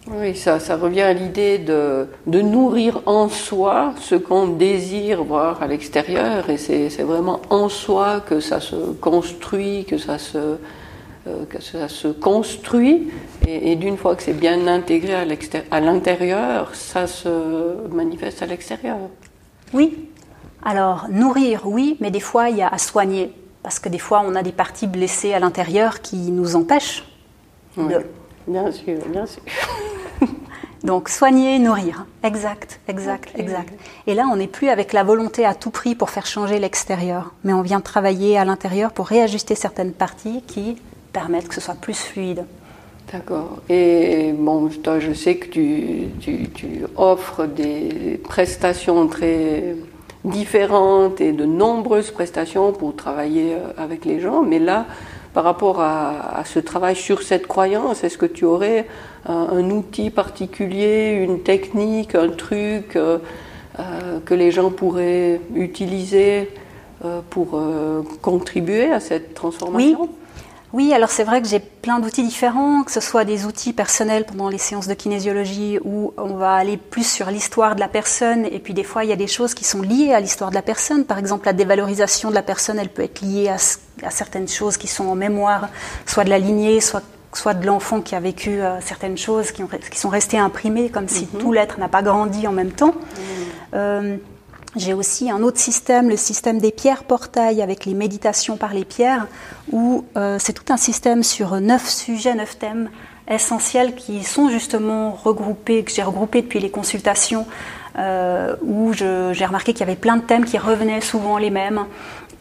Oui, 0.08 0.36
ça, 0.36 0.60
ça 0.60 0.78
revient 0.78 1.02
à 1.02 1.14
l'idée 1.14 1.58
de, 1.58 2.08
de, 2.28 2.42
nourrir 2.42 3.02
en 3.08 3.28
soi 3.28 3.94
ce 4.00 4.14
qu'on 4.14 4.48
désire 4.48 5.24
voir 5.24 5.64
à 5.64 5.68
l'extérieur, 5.68 6.48
et 6.48 6.58
c'est 6.58 7.02
vraiment 7.02 7.42
en 7.50 7.70
soi 7.70 8.20
que 8.20 8.40
ça 8.40 8.60
se 8.60 8.76
construit, 8.76 9.84
que 9.86 9.98
ça 9.98 10.20
se, 10.20 10.38
euh, 10.38 11.46
que 11.50 11.60
ça 11.60 11.88
se 11.90 12.08
construit, 12.08 13.10
et, 13.48 13.72
et 13.72 13.76
d'une 13.76 13.98
fois 13.98 14.16
que 14.16 14.22
c'est 14.22 14.40
bien 14.40 14.68
intégré 14.68 15.16
à 15.72 15.80
l'intérieur, 15.82 16.76
ça 16.76 17.08
se 17.08 17.88
manifeste 17.90 18.44
à 18.44 18.46
l'extérieur. 18.46 18.98
Oui, 19.74 20.08
alors 20.64 21.08
nourrir, 21.10 21.62
oui, 21.66 21.98
mais 22.00 22.12
des 22.12 22.20
fois 22.20 22.52
il 22.52 22.58
y 22.58 22.62
a 22.62 22.68
à 22.68 22.78
soigner, 22.78 23.34
parce 23.66 23.80
que 23.80 23.90
des 23.90 23.98
fois 23.98 24.22
on 24.24 24.36
a 24.36 24.44
des 24.44 24.52
parties 24.52 24.86
blessées 24.86 25.34
à 25.34 25.40
l'intérieur 25.40 26.02
qui 26.02 26.18
nous 26.32 26.56
empêchent 26.56 27.04
oui. 27.78 27.92
de... 27.92 28.06
Bien 28.46 28.72
sûr, 28.72 29.00
bien 29.08 29.26
sûr. 29.26 29.42
Donc 30.84 31.10
soigner, 31.10 31.58
nourrir. 31.58 32.06
Exact, 32.22 32.80
exact, 32.88 33.32
okay. 33.34 33.42
exact. 33.42 33.74
Et 34.06 34.14
là, 34.14 34.28
on 34.32 34.36
n'est 34.36 34.46
plus 34.46 34.70
avec 34.70 34.94
la 34.94 35.04
volonté 35.04 35.48
à 35.48 35.56
tout 35.56 35.72
prix 35.72 35.96
pour 35.96 36.12
faire 36.12 36.28
changer 36.28 36.60
l'extérieur, 36.60 37.34
mais 37.44 37.54
on 37.54 37.64
vient 37.64 37.82
travailler 37.82 38.38
à 38.38 38.46
l'intérieur 38.46 38.92
pour 38.92 39.08
réajuster 39.08 39.56
certaines 39.56 39.94
parties 39.94 40.44
qui 40.46 40.78
permettent 41.12 41.48
que 41.48 41.56
ce 41.56 41.62
soit 41.62 41.74
plus 41.74 41.98
fluide. 41.98 42.46
D'accord. 43.12 43.64
Et 43.68 44.32
bon, 44.38 44.70
toi, 44.84 45.00
je 45.00 45.14
sais 45.14 45.38
que 45.38 45.48
tu, 45.48 46.10
tu, 46.20 46.50
tu, 46.50 46.86
offres 46.98 47.48
des 47.48 48.22
prestations 48.24 49.08
très 49.08 49.76
différentes 50.26 51.22
et 51.22 51.32
de 51.32 51.46
nombreuses 51.46 52.12
prestations 52.12 52.72
pour 52.72 52.96
travailler 52.96 53.56
avec 53.78 54.06
les 54.06 54.20
gens, 54.20 54.42
mais 54.42 54.60
là, 54.60 54.86
par 55.36 55.44
rapport 55.44 55.82
à, 55.82 56.44
ce 56.46 56.60
travail 56.60 56.96
sur 56.96 57.22
cette 57.22 57.46
croyance, 57.46 58.06
est-ce 58.06 58.18
que 58.18 58.26
tu 58.26 58.46
aurais 58.46 58.88
un, 59.26 59.70
outil 59.70 60.10
particulier, 60.10 61.12
une 61.12 61.42
technique, 61.42 62.16
un 62.16 62.30
truc 62.30 62.96
euh, 62.96 63.18
euh, 63.78 64.20
que 64.24 64.34
les 64.34 64.52
gens 64.52 64.72
pourraient 64.72 65.42
utiliser 65.54 66.50
euh, 67.04 67.20
pour 67.30 67.62
contribuer 68.22 68.90
à 68.94 69.02
cette 69.02 69.34
transformation? 69.34 70.10
Oui, 70.76 70.94
alors 70.94 71.10
c'est 71.10 71.24
vrai 71.24 71.42
que 71.42 71.48
j'ai 71.48 71.62
plein 71.62 72.00
d'outils 72.00 72.22
différents, 72.22 72.84
que 72.84 72.92
ce 72.92 73.00
soit 73.00 73.24
des 73.24 73.46
outils 73.46 73.72
personnels 73.72 74.26
pendant 74.26 74.50
les 74.50 74.58
séances 74.58 74.88
de 74.90 74.94
kinésiologie 74.94 75.80
où 75.86 76.14
on 76.18 76.34
va 76.34 76.52
aller 76.56 76.76
plus 76.76 77.10
sur 77.10 77.32
l'histoire 77.32 77.76
de 77.76 77.80
la 77.80 77.88
personne 77.88 78.46
et 78.46 78.60
puis 78.60 78.74
des 78.74 78.84
fois 78.84 79.06
il 79.06 79.10
y 79.10 79.14
a 79.14 79.16
des 79.16 79.28
choses 79.28 79.54
qui 79.54 79.64
sont 79.64 79.82
liées 79.82 80.12
à 80.14 80.20
l'histoire 80.20 80.50
de 80.50 80.56
la 80.56 80.62
personne. 80.62 81.06
Par 81.06 81.18
exemple, 81.18 81.46
la 81.46 81.54
dévalorisation 81.54 82.30
de 82.30 82.36
la 82.36 82.42
personne, 82.42 82.78
elle 82.78 82.90
peut 82.90 83.04
être 83.04 83.22
liée 83.22 83.48
à, 83.48 83.56
à 84.06 84.10
certaines 84.12 84.50
choses 84.50 84.76
qui 84.76 84.88
sont 84.90 85.06
en 85.06 85.16
mémoire, 85.16 85.70
soit 86.06 86.26
de 86.26 86.30
la 86.30 86.40
lignée, 86.40 86.82
soit 86.82 87.04
soit 87.32 87.54
de 87.54 87.66
l'enfant 87.66 88.02
qui 88.02 88.16
a 88.16 88.20
vécu 88.20 88.62
euh, 88.62 88.80
certaines 88.82 89.18
choses 89.18 89.52
qui, 89.52 89.62
ont, 89.64 89.70
qui, 89.92 90.00
sont 90.00 90.10
restées 90.10 90.40
imprimées, 90.40 90.90
comme 90.90 91.08
si 91.08 91.28
Mhm. 91.34 91.40
tout 91.40 91.52
l'être 91.54 91.80
n'a 91.80 91.90
pas 91.90 92.02
grandi 92.02 92.48
en 92.48 92.54
même 92.54 92.72
temps. 92.72 92.96
Euh, 93.74 94.18
j'ai 94.76 94.94
aussi 94.94 95.32
un 95.32 95.42
autre 95.42 95.60
système, 95.60 96.10
le 96.10 96.18
système 96.18 96.60
des 96.60 96.72
pierres 96.72 97.04
portail 97.04 97.62
avec 97.62 97.86
les 97.86 97.94
méditations 97.94 98.58
par 98.58 98.74
les 98.74 98.86
pierres, 98.86 99.28
où 99.72 100.06
euh, 100.18 100.38
c'est 100.40 100.54
tout 100.54 100.72
un 100.74 100.78
système 100.78 101.24
sur 101.24 101.60
neuf 101.62 101.90
sujets, 101.90 102.36
neuf 102.36 102.60
thèmes 102.60 102.90
essentiels 103.30 103.96
qui 103.96 104.24
sont 104.24 104.50
justement 104.50 105.12
regroupés, 105.12 105.84
que 105.84 105.92
j'ai 105.92 106.04
regroupés 106.04 106.42
depuis 106.42 106.60
les 106.60 106.70
consultations, 106.70 107.48
euh, 107.98 108.56
où 108.62 108.92
j'ai 108.94 109.46
remarqué 109.46 109.74
qu'il 109.74 109.80
y 109.80 109.90
avait 109.90 109.96
plein 109.96 110.18
de 110.18 110.24
thèmes 110.24 110.46
qui 110.46 110.58
revenaient 110.58 111.02
souvent 111.02 111.38
les 111.38 111.50
mêmes, 111.50 111.86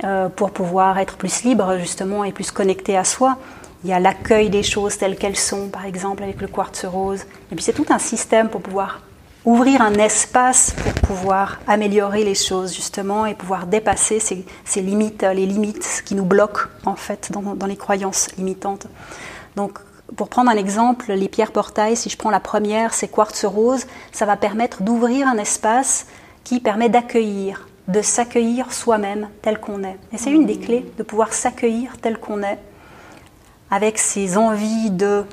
euh, 0.03 0.29
pour 0.29 0.51
pouvoir 0.51 0.99
être 0.99 1.17
plus 1.17 1.45
libre 1.45 1.79
justement 1.79 2.25
et 2.25 2.33
plus 2.33 2.51
connecté 2.51 2.97
à 2.97 3.05
soi. 3.05 3.39
Il 3.85 3.91
y 3.91 3.93
a 3.93 4.01
l'accueil 4.01 4.51
des 4.51 4.65
choses 4.65 4.99
telles 4.99 5.17
qu'elles 5.17 5.37
sont, 5.37 5.69
par 5.69 5.85
exemple 5.85 6.25
avec 6.25 6.41
le 6.41 6.49
quartz 6.49 6.85
rose. 6.85 7.23
Et 7.53 7.55
puis 7.55 7.63
c'est 7.63 7.73
tout 7.73 7.87
un 7.91 8.01
système 8.01 8.49
pour 8.49 8.61
pouvoir 8.61 9.01
ouvrir 9.45 9.83
un 9.83 9.95
espace 9.95 10.73
pour 10.73 10.93
pouvoir 11.17 11.61
améliorer 11.67 12.25
les 12.25 12.35
choses 12.35 12.75
justement 12.75 13.27
et 13.27 13.35
pouvoir 13.35 13.67
dépasser 13.67 14.19
ces, 14.21 14.81
limites, 14.81 15.23
les 15.23 15.47
limites 15.47 16.03
qui 16.05 16.15
nous 16.15 16.25
bloquent 16.25 16.63
en 16.87 16.97
fait 16.97 17.31
dans, 17.31 17.55
dans 17.55 17.67
les 17.67 17.77
croyances 17.77 18.29
limitantes. 18.37 18.87
Donc 19.57 19.79
pour 20.17 20.29
prendre 20.29 20.51
un 20.51 20.57
exemple, 20.57 21.13
les 21.13 21.29
pierres 21.29 21.53
portail, 21.53 21.97
si 21.97 22.09
je 22.09 22.17
prends 22.17 22.31
la 22.31 22.41
première, 22.41 22.95
c'est 22.95 23.09
quartz 23.09 23.45
rose, 23.45 23.87
ça 24.13 24.27
va 24.27 24.37
permettre 24.37 24.83
d'ouvrir 24.83 25.27
un 25.27 25.39
espace 25.39 26.07
qui 26.45 26.61
permet 26.61 26.89
d'accueillir, 26.89 27.69
de 27.89 28.03
s'accueillir 28.03 28.73
soi-même 28.73 29.29
tel 29.43 29.59
qu'on 29.59 29.83
est. 29.83 29.99
Et 30.13 30.19
c'est 30.19 30.31
une 30.31 30.47
des 30.47 30.59
clés 30.59 30.87
de 30.99 31.03
pouvoir 31.03 31.33
s'accueillir 31.33 31.97
tel 32.01 32.19
qu'on 32.19 32.43
est 32.43 32.59
avec 33.71 33.99
ses 33.99 34.37
envies 34.37 34.91
de 34.91 35.25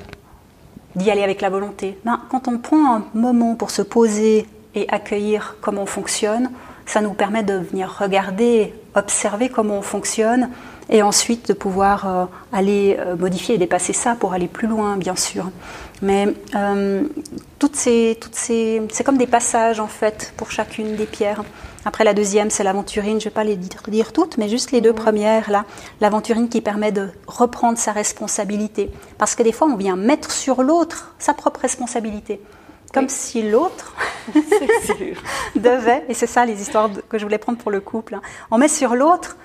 d'y 0.96 1.10
aller 1.10 1.22
avec 1.22 1.40
la 1.40 1.50
volonté. 1.50 1.98
Ben, 2.04 2.20
quand 2.30 2.48
on 2.48 2.58
prend 2.58 2.96
un 2.96 3.04
moment 3.14 3.54
pour 3.54 3.70
se 3.70 3.82
poser 3.82 4.46
et 4.74 4.86
accueillir 4.88 5.56
comment 5.60 5.82
on 5.82 5.86
fonctionne, 5.86 6.50
ça 6.86 7.00
nous 7.00 7.12
permet 7.12 7.42
de 7.42 7.54
venir 7.54 7.96
regarder, 7.98 8.74
observer 8.94 9.48
comment 9.48 9.78
on 9.78 9.82
fonctionne 9.82 10.50
et 10.90 11.02
ensuite 11.02 11.48
de 11.48 11.52
pouvoir 11.54 12.06
euh, 12.06 12.24
aller 12.52 12.96
euh, 12.98 13.16
modifier 13.16 13.54
et 13.54 13.58
dépasser 13.58 13.92
ça 13.92 14.14
pour 14.14 14.32
aller 14.32 14.48
plus 14.48 14.68
loin, 14.68 14.96
bien 14.96 15.16
sûr. 15.16 15.50
Mais 16.02 16.34
euh, 16.54 17.04
toutes 17.58 17.76
ces, 17.76 18.18
toutes 18.20 18.34
ces, 18.34 18.82
c'est 18.90 19.04
comme 19.04 19.18
des 19.18 19.26
passages 19.26 19.80
en 19.80 19.86
fait 19.86 20.34
pour 20.36 20.50
chacune 20.50 20.96
des 20.96 21.06
pierres. 21.06 21.44
Après 21.84 22.04
la 22.04 22.14
deuxième, 22.14 22.50
c'est 22.50 22.62
l'aventurine. 22.64 23.20
Je 23.20 23.24
vais 23.24 23.30
pas 23.30 23.44
les 23.44 23.56
dire, 23.56 23.82
dire 23.88 24.12
toutes, 24.12 24.38
mais 24.38 24.48
juste 24.48 24.70
les 24.70 24.80
deux 24.80 24.92
premières 24.92 25.50
là. 25.50 25.64
L'aventurine 26.00 26.48
qui 26.48 26.60
permet 26.60 26.92
de 26.92 27.08
reprendre 27.26 27.78
sa 27.78 27.92
responsabilité, 27.92 28.90
parce 29.18 29.34
que 29.34 29.42
des 29.42 29.52
fois 29.52 29.66
on 29.68 29.76
vient 29.76 29.96
mettre 29.96 30.30
sur 30.30 30.62
l'autre 30.62 31.14
sa 31.18 31.34
propre 31.34 31.60
responsabilité, 31.60 32.40
comme 32.92 33.04
Oui. 33.04 33.10
si 33.10 33.42
l'autre 33.50 33.94
devait, 35.56 36.04
et 36.08 36.14
c'est 36.14 36.26
ça 36.26 36.44
les 36.44 36.60
histoires 36.60 36.90
que 37.08 37.18
je 37.18 37.24
voulais 37.24 37.38
prendre 37.38 37.58
pour 37.58 37.70
le 37.70 37.80
couple, 37.80 38.14
hein. 38.14 38.22
on 38.50 38.58
met 38.58 38.68
sur 38.68 38.94
l'autre, 38.94 39.36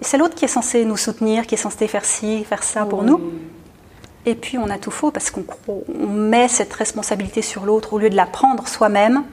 et 0.00 0.04
c'est 0.04 0.16
l'autre 0.16 0.34
qui 0.34 0.44
est 0.46 0.48
censé 0.48 0.84
nous 0.84 0.96
soutenir, 0.96 1.46
qui 1.46 1.54
est 1.54 1.58
censé 1.58 1.86
faire 1.88 2.04
ci, 2.04 2.44
faire 2.44 2.62
ça 2.62 2.86
pour 2.86 3.02
nous, 3.02 3.20
et 4.24 4.34
puis 4.34 4.56
on 4.56 4.70
a 4.70 4.78
tout 4.78 4.90
faux 4.90 5.10
parce 5.10 5.30
qu'on 5.30 5.44
met 6.08 6.48
cette 6.48 6.72
responsabilité 6.72 7.42
sur 7.42 7.66
l'autre 7.66 7.92
au 7.92 7.98
lieu 7.98 8.08
de 8.08 8.16
la 8.16 8.26
prendre 8.26 8.66
soi-même, 8.68 9.24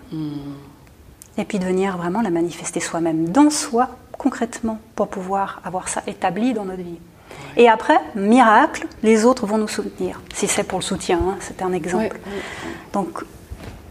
et 1.39 1.45
puis 1.45 1.57
de 1.57 1.65
venir 1.65 1.97
vraiment 1.97 2.21
la 2.21 2.29
manifester 2.29 2.81
soi-même 2.81 3.29
dans 3.29 3.49
soi, 3.49 3.89
concrètement, 4.11 4.77
pour 4.95 5.07
pouvoir 5.07 5.61
avoir 5.63 5.87
ça 5.87 6.03
établi 6.05 6.53
dans 6.53 6.65
notre 6.65 6.83
vie. 6.83 6.99
Et 7.55 7.69
après, 7.69 7.99
miracle, 8.13 8.87
les 9.03 9.25
autres 9.25 9.45
vont 9.45 9.57
nous 9.57 9.67
soutenir, 9.67 10.21
si 10.33 10.47
c'est 10.47 10.63
pour 10.63 10.79
le 10.79 10.83
soutien, 10.83 11.19
hein, 11.19 11.37
c'était 11.39 11.63
un 11.63 11.71
exemple. 11.71 12.15
Ouais. 12.15 12.41
Donc, 12.93 13.23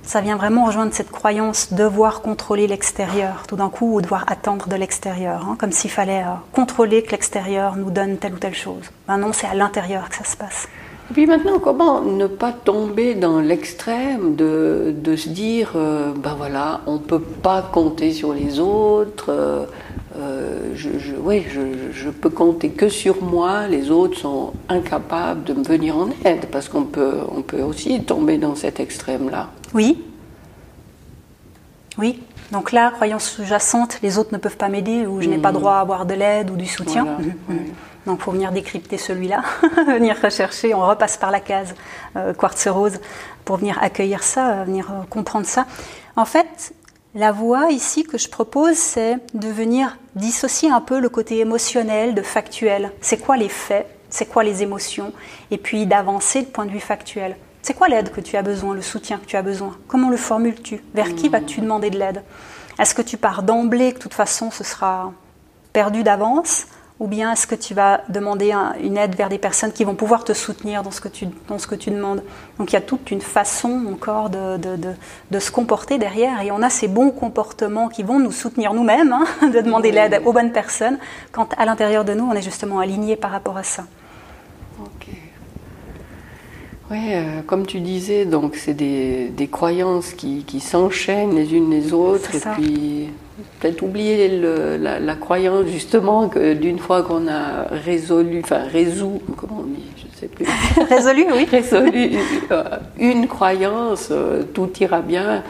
ça 0.03 0.21
vient 0.21 0.37
vraiment 0.37 0.65
rejoindre 0.65 0.93
cette 0.93 1.11
croyance 1.11 1.73
devoir 1.73 2.21
contrôler 2.23 2.67
l'extérieur, 2.67 3.45
tout 3.47 3.57
d'un 3.57 3.69
coup, 3.71 3.97
ou 3.97 4.01
devoir 4.01 4.25
attendre 4.29 4.69
de 4.69 4.77
l'extérieur, 4.77 5.47
hein, 5.47 5.57
comme 5.59 5.73
s'il 5.73 5.91
fallait 5.91 6.23
euh, 6.23 6.35
contrôler 6.53 7.03
que 7.03 7.13
l'extérieur 7.13 7.77
nous 7.77 7.91
donne 7.91 8.19
telle 8.19 8.35
ou 8.35 8.39
telle 8.39 8.55
chose. 8.55 8.91
Ben 9.07 9.19
non, 9.19 9.33
c'est 9.33 9.47
à 9.47 9.55
l'intérieur 9.55 10.09
que 10.09 10.17
ça 10.17 10.25
se 10.25 10.37
passe. 10.37 10.69
Et 11.11 11.15
puis 11.15 11.27
maintenant, 11.27 11.59
comment 11.59 12.03
ne 12.03 12.27
pas 12.27 12.53
tomber 12.53 13.15
dans 13.15 13.41
l'extrême 13.41 14.35
de, 14.37 14.95
de 14.95 15.17
se 15.17 15.31
dire, 15.31 15.73
euh, 15.75 16.13
ben 16.15 16.35
voilà, 16.37 16.83
on 16.87 16.95
ne 16.95 16.99
peut 16.99 17.21
pas 17.21 17.63
compter 17.63 18.13
sur 18.13 18.35
les 18.35 18.61
autres, 18.61 19.31
euh, 19.31 19.65
euh, 20.19 20.73
je, 20.75 20.99
je, 20.99 21.15
ouais, 21.15 21.45
je, 21.49 21.61
je 21.93 22.11
peux 22.11 22.29
compter 22.29 22.71
que 22.71 22.91
sur 22.91 23.23
moi, 23.23 23.69
les 23.69 23.91
autres 23.91 24.19
sont 24.19 24.53
incapables 24.69 25.45
de 25.45 25.55
me 25.55 25.65
venir 25.65 25.97
en 25.97 26.09
aide, 26.27 26.47
parce 26.53 26.69
qu'on 26.69 26.85
peut, 26.85 27.15
on 27.35 27.41
peut 27.41 27.63
aussi 27.63 28.03
tomber 28.03 28.37
dans 28.37 28.55
cet 28.55 28.79
extrême-là. 28.79 29.49
Oui. 29.73 30.03
Oui. 31.99 32.23
Donc 32.53 32.73
là, 32.73 32.91
croyance 32.91 33.29
sous-jacente, 33.29 33.99
les 34.03 34.17
autres 34.19 34.33
ne 34.33 34.39
peuvent 34.39 34.57
pas 34.57 34.69
m'aider, 34.69 35.07
ou 35.07 35.21
je 35.21 35.29
n'ai 35.29 35.39
pas 35.39 35.53
droit 35.53 35.75
à 35.75 35.81
avoir 35.81 36.07
de 36.07 36.15
l'aide 36.15 36.51
ou 36.51 36.57
du 36.57 36.67
soutien. 36.67 37.05
Voilà, 37.05 37.19
Mhm. 37.49 37.59
Donc, 38.07 38.21
faut 38.23 38.31
venir 38.33 38.53
décrypter 38.53 38.97
celui-là, 38.97 39.43
venir 39.87 40.17
rechercher. 40.23 40.73
On 40.73 40.87
repasse 40.87 41.19
par 41.19 41.31
la 41.31 41.41
case 41.41 41.75
euh, 42.17 42.33
quartz 42.33 42.67
rose 42.69 43.01
pour 43.45 43.59
venir 43.59 43.79
accueillir 43.83 44.23
ça, 44.23 44.49
euh, 44.61 44.65
venir 44.65 44.91
euh, 44.91 45.05
comprendre 45.11 45.45
ça. 45.45 45.67
En 46.17 46.25
fait, 46.25 46.73
la 47.15 47.33
voie 47.33 47.71
ici 47.71 48.05
que 48.05 48.17
je 48.17 48.29
propose, 48.31 48.77
c'est 48.77 49.19
de 49.35 49.49
venir 49.49 49.99
dissocier 50.15 50.71
un 50.71 50.81
peu 50.81 51.01
le 51.01 51.11
côté 51.11 51.39
émotionnel 51.41 52.15
de 52.15 52.23
factuel. 52.23 52.93
C'est 53.03 53.19
quoi 53.19 53.37
les 53.37 53.51
faits? 53.51 53.87
C'est 54.09 54.25
quoi 54.27 54.43
les 54.43 54.63
émotions? 54.63 55.13
Et 55.51 55.59
puis 55.59 55.85
d'avancer 55.85 56.41
du 56.43 56.47
point 56.47 56.65
de 56.65 56.71
vue 56.71 56.81
factuel. 56.81 57.37
C'est 57.69 57.75
quoi 57.75 57.89
l'aide 57.89 58.13
que 58.13 58.23
tu 58.23 58.35
as 58.39 58.41
besoin, 58.41 58.75
le 58.75 58.81
soutien 58.81 59.19
que 59.19 59.27
tu 59.27 59.37
as 59.37 59.43
besoin? 59.43 59.77
Comment 59.89 60.09
le 60.09 60.17
formules-tu? 60.17 60.83
Vers 60.95 61.15
qui 61.15 61.29
vas-tu 61.29 61.61
demander 61.61 61.91
de 61.91 61.99
l'aide? 61.99 62.23
Est-ce 62.79 62.95
que 62.95 63.03
tu 63.03 63.19
pars 63.19 63.43
d'emblée 63.43 63.91
que 63.91 63.99
de 63.99 64.03
toute 64.05 64.15
façon 64.15 64.51
ce 64.51 64.65
sera 64.65 65.13
perdu 65.75 66.03
d'avance? 66.03 66.65
Ou 66.99 67.09
bien 67.09 67.31
est-ce 67.31 67.47
que 67.47 67.55
tu 67.55 67.75
vas 67.75 68.01
demander 68.09 68.55
une 68.83 68.97
aide 68.97 69.15
vers 69.17 69.29
des 69.29 69.37
personnes 69.37 69.73
qui 69.73 69.85
vont 69.85 69.97
pouvoir 69.97 70.25
te 70.25 70.33
soutenir 70.33 70.83
dans 70.83 70.91
ce 70.91 71.03
que 71.03 71.09
tu, 71.09 71.29
dans 71.47 71.59
ce 71.59 71.67
que 71.67 71.75
tu 71.75 71.91
demandes? 71.91 72.23
Donc 72.59 72.73
il 72.73 72.73
y 72.73 72.79
a 72.79 72.81
toute 72.81 73.11
une 73.11 73.21
façon 73.21 73.85
encore 73.93 74.31
de, 74.31 74.57
de, 74.57 74.95
de, 75.31 75.39
se 75.39 75.51
comporter 75.51 75.99
derrière. 75.99 76.41
Et 76.41 76.51
on 76.51 76.63
a 76.63 76.71
ces 76.71 76.89
bons 76.89 77.11
comportements 77.11 77.91
qui 77.91 78.03
vont 78.03 78.19
nous 78.19 78.33
soutenir 78.33 78.73
nous-mêmes, 78.73 79.13
hein, 79.13 79.27
de 79.47 79.61
demander 79.61 79.93
l'aide 79.93 80.23
aux 80.25 80.33
bonnes 80.33 80.53
personnes, 80.53 80.97
quand 81.33 81.53
à 81.59 81.67
l'intérieur 81.67 82.07
de 82.07 82.15
nous 82.15 82.25
on 82.25 82.33
est 82.33 82.41
justement 82.41 82.79
aligné 82.79 83.15
par 83.15 83.31
rapport 83.31 83.59
à 83.59 83.63
ça. 83.63 83.85
Oui, 86.91 86.99
euh, 87.11 87.43
comme 87.47 87.67
tu 87.67 87.81
disais, 87.81 88.25
donc 88.25 88.57
c'est 88.57 88.73
des, 88.73 89.29
des, 89.29 89.47
croyances 89.47 90.15
qui, 90.15 90.45
qui 90.45 90.61
s'enchaînent 90.61 91.35
les 91.35 91.55
unes 91.55 91.71
les 91.71 91.93
autres 91.93 92.35
et 92.35 92.41
puis 92.57 93.09
peut-être 93.61 93.83
oublier 93.83 94.41
la, 94.79 95.15
croyance 95.17 95.67
justement 95.67 96.31
que 96.31 96.55
d'une 96.55 96.79
fois 96.79 97.03
qu'on 97.03 97.29
a 97.29 97.65
résolu, 97.71 98.41
enfin 98.43 98.61
résolu, 98.73 99.21
comment 99.37 99.61
on 99.61 99.65
dit, 99.65 99.85
je 99.97 100.19
sais 100.19 100.29
plus. 100.29 100.47
résolu, 100.89 101.27
oui. 101.31 101.45
résolu 101.51 102.19
euh, 102.51 102.65
une 102.99 103.27
croyance, 103.27 104.09
euh, 104.11 104.43
tout 104.55 104.71
ira 104.81 105.03
bien. 105.03 105.43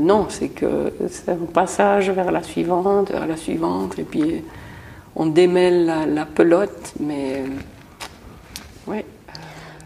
Non, 0.00 0.26
c'est 0.30 0.48
que 0.48 0.92
c'est 1.10 1.28
un 1.28 1.46
passage 1.52 2.10
vers 2.10 2.32
la 2.32 2.42
suivante, 2.42 3.10
vers 3.10 3.26
la 3.26 3.36
suivante, 3.36 3.98
et 3.98 4.02
puis 4.02 4.42
on 5.14 5.26
démêle 5.26 5.84
la, 5.84 6.06
la 6.06 6.24
pelote, 6.24 6.94
mais. 7.00 7.42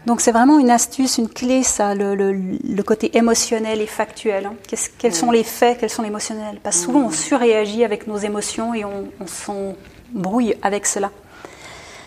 Donc 0.05 0.21
c'est 0.21 0.31
vraiment 0.31 0.57
une 0.57 0.71
astuce, 0.71 1.17
une 1.17 1.29
clé, 1.29 1.63
ça, 1.63 1.93
le, 1.93 2.81
côté 2.81 3.15
émotionnel 3.17 3.81
et 3.81 3.87
factuel. 3.87 4.47
Hein. 4.47 4.53
quels 4.97 5.13
sont 5.13 5.31
les 5.31 5.43
faits, 5.43 5.79
quels 5.79 5.89
sont 5.89 6.01
les 6.01 6.07
émotionnels 6.07 6.59
Parce 6.63 6.77
que 6.77 6.85
souvent 6.85 7.01
on 7.01 7.11
surréagit 7.11 7.83
avec 7.83 8.07
nos 8.07 8.17
émotions 8.17 8.73
et 8.73 8.83
on, 8.83 9.09
on 9.19 9.27
s'embrouille 9.27 10.55
avec 10.63 10.87
cela. 10.87 11.11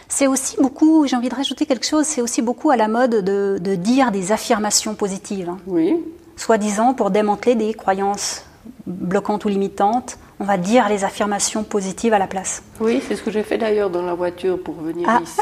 C'est 0.09 0.27
aussi 0.27 0.57
beaucoup, 0.61 1.07
j'ai 1.07 1.17
envie 1.17 1.29
de 1.29 1.35
rajouter 1.35 1.67
quelque 1.67 1.87
chose, 1.87 2.05
c'est 2.07 2.21
aussi 2.21 2.43
beaucoup 2.43 2.71
à 2.71 2.77
la 2.77 2.89
mode 2.89 3.25
de, 3.25 3.75
dire 3.75 4.13
des 4.13 4.33
affirmations 4.33 4.95
positives. 4.95 5.49
Hein. 5.49 5.59
Oui. 5.67 5.97
Soi-disant 6.37 6.95
pour 6.95 7.11
démanteler 7.11 7.55
des 7.55 7.75
croyances 7.75 8.45
bloquantes 8.87 9.45
ou 9.45 9.49
limitantes 9.49 10.19
on 10.41 10.45
va 10.45 10.57
dire 10.57 10.89
les 10.89 11.05
affirmations 11.05 11.63
positives 11.63 12.13
à 12.13 12.19
la 12.19 12.27
place. 12.27 12.63
Oui, 12.81 13.03
c'est 13.07 13.17
ce 13.17 13.23
que 13.23 13.31
j'ai 13.31 13.43
fait 13.43 13.59
d'ailleurs 13.59 13.91
dans 13.91 14.03
la 14.03 14.15
voiture 14.15 14.61
pour 14.63 14.75
venir 14.75 15.09
ah. 15.09 15.21
ici. 15.23 15.41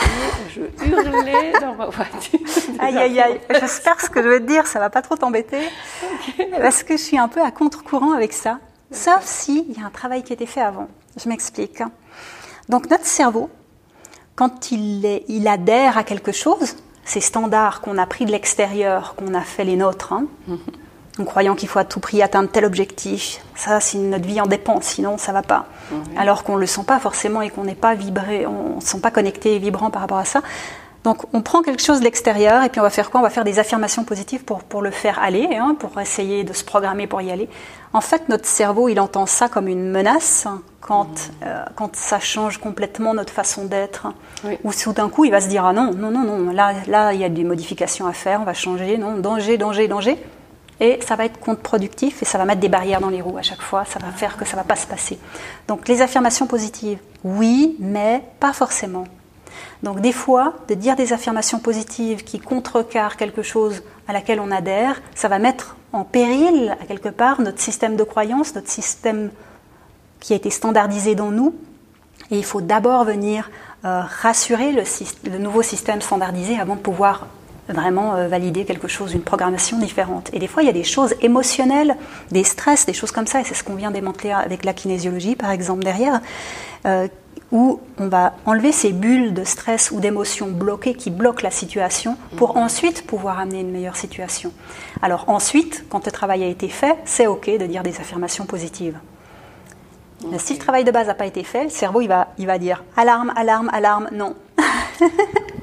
Je 0.54 0.60
hurlais 0.86 1.52
dans 1.60 1.74
ma 1.74 1.86
voiture. 1.86 2.40
Aïe, 2.78 2.98
aïe, 2.98 3.20
aïe. 3.20 3.40
J'espère 3.60 3.96
que 3.96 4.02
ce 4.02 4.10
que 4.10 4.22
je 4.22 4.28
vais 4.28 4.40
te 4.40 4.46
dire, 4.46 4.66
ça 4.66 4.80
va 4.80 4.90
pas 4.90 5.02
trop 5.02 5.16
t'embêter. 5.16 5.60
Parce 6.58 6.82
que 6.82 6.96
je 6.96 7.02
suis 7.02 7.18
un 7.18 7.28
peu 7.28 7.40
à 7.40 7.50
contre-courant 7.50 8.12
avec 8.12 8.32
ça. 8.32 8.58
Sauf 8.90 9.24
s'il 9.24 9.72
y 9.72 9.80
a 9.80 9.86
un 9.86 9.90
travail 9.90 10.22
qui 10.22 10.32
a 10.32 10.34
été 10.34 10.46
fait 10.46 10.60
avant. 10.60 10.88
Je 11.22 11.28
m'explique. 11.28 11.82
Donc 12.68 12.90
notre 12.90 13.06
cerveau, 13.06 13.50
quand 14.34 14.72
il, 14.72 15.06
est, 15.06 15.24
il 15.28 15.46
adhère 15.46 15.96
à 15.96 16.04
quelque 16.04 16.32
chose, 16.32 16.76
ces 17.04 17.20
standards 17.20 17.80
qu'on 17.80 17.98
a 17.98 18.06
pris 18.06 18.24
de 18.24 18.32
l'extérieur, 18.32 19.14
qu'on 19.14 19.34
a 19.34 19.42
fait 19.42 19.64
les 19.64 19.76
nôtres, 19.76 20.12
hein, 20.12 20.26
mhm 20.48 20.58
en 21.18 21.24
croyant 21.24 21.54
qu'il 21.54 21.68
faut 21.68 21.78
à 21.78 21.84
tout 21.84 22.00
prix 22.00 22.22
atteindre 22.22 22.48
tel 22.50 22.64
objectif. 22.64 23.40
Ça, 23.54 23.80
si 23.80 23.98
notre 23.98 24.26
vie 24.26 24.40
en 24.40 24.46
dépend, 24.46 24.80
sinon 24.80 25.18
ça 25.18 25.32
va 25.32 25.42
pas. 25.42 25.66
Alors 26.16 26.42
qu'on 26.42 26.56
le 26.56 26.66
sent 26.66 26.84
pas 26.86 26.98
forcément 26.98 27.42
et 27.42 27.50
qu'on 27.50 27.64
n'est 27.64 27.74
pas 27.74 27.94
vibré, 27.94 28.46
on 28.46 28.76
ne 28.76 28.80
se 28.80 28.88
sent 28.88 29.00
pas 29.00 29.10
connecté 29.10 29.56
et 29.56 29.58
vibrant 29.58 29.90
par 29.90 30.02
rapport 30.02 30.18
à 30.18 30.24
ça. 30.24 30.40
Donc 31.04 31.24
on 31.32 31.42
prend 31.42 31.62
quelque 31.62 31.82
chose 31.82 31.98
de 31.98 32.04
l'extérieur 32.04 32.62
et 32.62 32.68
puis 32.68 32.80
on 32.80 32.84
va 32.84 32.90
faire 32.90 33.10
quoi? 33.10 33.20
On 33.20 33.24
va 33.24 33.30
faire 33.30 33.44
des 33.44 33.58
affirmations 33.58 34.04
positives 34.04 34.44
pour, 34.44 34.62
pour 34.62 34.82
le 34.82 34.90
faire 34.90 35.18
aller, 35.18 35.48
hein, 35.56 35.76
pour 35.78 36.00
essayer 36.00 36.44
de 36.44 36.52
se 36.52 36.64
programmer 36.64 37.06
pour 37.06 37.20
y 37.20 37.30
aller. 37.30 37.48
En 37.92 38.00
fait, 38.00 38.28
notre 38.28 38.46
cerveau, 38.46 38.88
il 38.88 39.00
entend 39.00 39.26
ça 39.26 39.48
comme 39.48 39.68
une 39.68 39.90
menace 39.90 40.46
quand, 40.80 41.30
euh, 41.44 41.64
quand 41.74 41.94
ça 41.96 42.20
change 42.20 42.58
complètement 42.58 43.14
notre 43.14 43.32
façon 43.32 43.64
d'être. 43.64 44.06
Ou 44.64 44.72
tout 44.72 44.92
d'un 44.92 45.08
coup, 45.08 45.24
il 45.24 45.30
va 45.30 45.40
se 45.40 45.48
dire, 45.48 45.66
ah 45.66 45.72
non, 45.72 45.92
non, 45.92 46.10
non, 46.10 46.24
non, 46.24 46.52
là, 46.52 46.72
là, 46.86 47.12
il 47.12 47.20
y 47.20 47.24
a 47.24 47.28
des 47.28 47.44
modifications 47.44 48.06
à 48.06 48.12
faire, 48.12 48.40
on 48.40 48.44
va 48.44 48.54
changer, 48.54 48.96
non, 48.96 49.18
danger, 49.18 49.58
danger, 49.58 49.88
danger 49.88 50.18
et 50.80 50.98
ça 51.06 51.16
va 51.16 51.24
être 51.24 51.38
contre-productif 51.38 52.22
et 52.22 52.24
ça 52.24 52.38
va 52.38 52.44
mettre 52.44 52.60
des 52.60 52.68
barrières 52.68 53.00
dans 53.00 53.10
les 53.10 53.20
roues 53.20 53.38
à 53.38 53.42
chaque 53.42 53.62
fois, 53.62 53.84
ça 53.84 53.98
va 53.98 54.10
faire 54.10 54.36
que 54.36 54.44
ça 54.44 54.52
ne 54.52 54.62
va 54.62 54.64
pas 54.64 54.76
se 54.76 54.86
passer. 54.86 55.18
Donc 55.68 55.88
les 55.88 56.02
affirmations 56.02 56.46
positives, 56.46 56.98
oui, 57.24 57.76
mais 57.78 58.22
pas 58.40 58.52
forcément. 58.52 59.04
Donc 59.82 60.00
des 60.00 60.12
fois, 60.12 60.54
de 60.68 60.74
dire 60.74 60.96
des 60.96 61.12
affirmations 61.12 61.58
positives 61.58 62.24
qui 62.24 62.38
contrecarrent 62.38 63.16
quelque 63.16 63.42
chose 63.42 63.82
à 64.08 64.12
laquelle 64.12 64.40
on 64.40 64.50
adhère, 64.50 65.00
ça 65.14 65.28
va 65.28 65.38
mettre 65.38 65.76
en 65.92 66.04
péril, 66.04 66.76
à 66.80 66.86
quelque 66.86 67.08
part, 67.08 67.40
notre 67.40 67.60
système 67.60 67.96
de 67.96 68.04
croyance, 68.04 68.54
notre 68.54 68.70
système 68.70 69.30
qui 70.20 70.32
a 70.32 70.36
été 70.36 70.50
standardisé 70.50 71.14
dans 71.14 71.30
nous. 71.30 71.54
Et 72.30 72.38
il 72.38 72.44
faut 72.44 72.60
d'abord 72.60 73.04
venir 73.04 73.50
euh, 73.84 74.00
rassurer 74.22 74.72
le, 74.72 74.82
le 75.30 75.38
nouveau 75.38 75.62
système 75.62 76.00
standardisé 76.00 76.58
avant 76.58 76.76
de 76.76 76.80
pouvoir 76.80 77.26
vraiment 77.72 78.14
euh, 78.14 78.28
valider 78.28 78.64
quelque 78.64 78.88
chose, 78.88 79.14
une 79.14 79.22
programmation 79.22 79.78
différente. 79.78 80.30
Et 80.32 80.38
des 80.38 80.46
fois, 80.46 80.62
il 80.62 80.66
y 80.66 80.70
a 80.70 80.74
des 80.74 80.84
choses 80.84 81.14
émotionnelles, 81.20 81.96
des 82.30 82.44
stress, 82.44 82.86
des 82.86 82.92
choses 82.92 83.12
comme 83.12 83.26
ça, 83.26 83.40
et 83.40 83.44
c'est 83.44 83.54
ce 83.54 83.64
qu'on 83.64 83.74
vient 83.74 83.90
démanteler 83.90 84.32
avec 84.32 84.64
la 84.64 84.72
kinésiologie, 84.72 85.36
par 85.36 85.50
exemple, 85.50 85.82
derrière, 85.82 86.20
euh, 86.86 87.08
où 87.52 87.80
on 87.98 88.08
va 88.08 88.32
enlever 88.46 88.72
ces 88.72 88.92
bulles 88.92 89.34
de 89.34 89.44
stress 89.44 89.90
ou 89.90 90.00
d'émotions 90.00 90.50
bloquées 90.50 90.94
qui 90.94 91.10
bloquent 91.10 91.42
la 91.42 91.50
situation 91.50 92.16
pour 92.36 92.56
mhm. 92.56 92.62
ensuite 92.62 93.06
pouvoir 93.06 93.38
amener 93.38 93.60
une 93.60 93.70
meilleure 93.70 93.96
situation. 93.96 94.52
Alors 95.02 95.28
ensuite, 95.28 95.84
quand 95.90 96.06
le 96.06 96.12
travail 96.12 96.42
a 96.44 96.46
été 96.46 96.68
fait, 96.68 96.96
c'est 97.04 97.26
OK 97.26 97.50
de 97.50 97.66
dire 97.66 97.82
des 97.82 98.00
affirmations 98.00 98.46
positives. 98.46 98.98
Mais 100.30 100.38
si 100.38 100.54
le 100.54 100.58
travail 100.58 100.84
de 100.84 100.90
base 100.90 101.08
n'a 101.08 101.14
pas 101.14 101.26
été 101.26 101.44
fait, 101.44 101.64
le 101.64 101.70
cerveau 101.70 102.00
il 102.00 102.08
va, 102.08 102.28
il 102.38 102.46
va 102.46 102.58
dire 102.58 102.82
alarme, 102.96 103.32
alarme, 103.36 103.70
alarme, 103.72 104.08
non. 104.12 104.34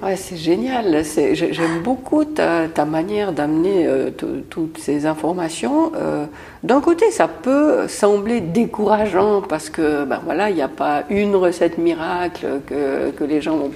Ouais, 0.02 0.16
c'est 0.16 0.38
génial. 0.38 1.04
J'aime 1.34 1.82
beaucoup 1.84 2.24
ta, 2.24 2.70
ta 2.70 2.86
manière 2.86 3.34
d'amener 3.34 3.86
euh, 3.86 4.12
toutes 4.50 4.78
ces 4.78 5.06
informations. 5.06 5.92
Euh, 5.94 6.26
D'un 6.64 6.80
côté, 6.80 7.12
ça 7.12 7.28
peut 7.28 7.86
sembler 7.90 8.40
décourageant 8.40 9.42
parce 9.42 9.70
que 9.70 10.06
ben 10.06 10.22
voilà, 10.24 10.50
il 10.52 10.56
n'y 10.56 10.62
a 10.62 10.70
pas 10.70 11.04
une 11.10 11.36
recette 11.36 11.78
miracle 11.78 12.62
que, 12.66 13.12
que 13.12 13.26
les 13.26 13.42
gens 13.42 13.58
vont 13.58 13.70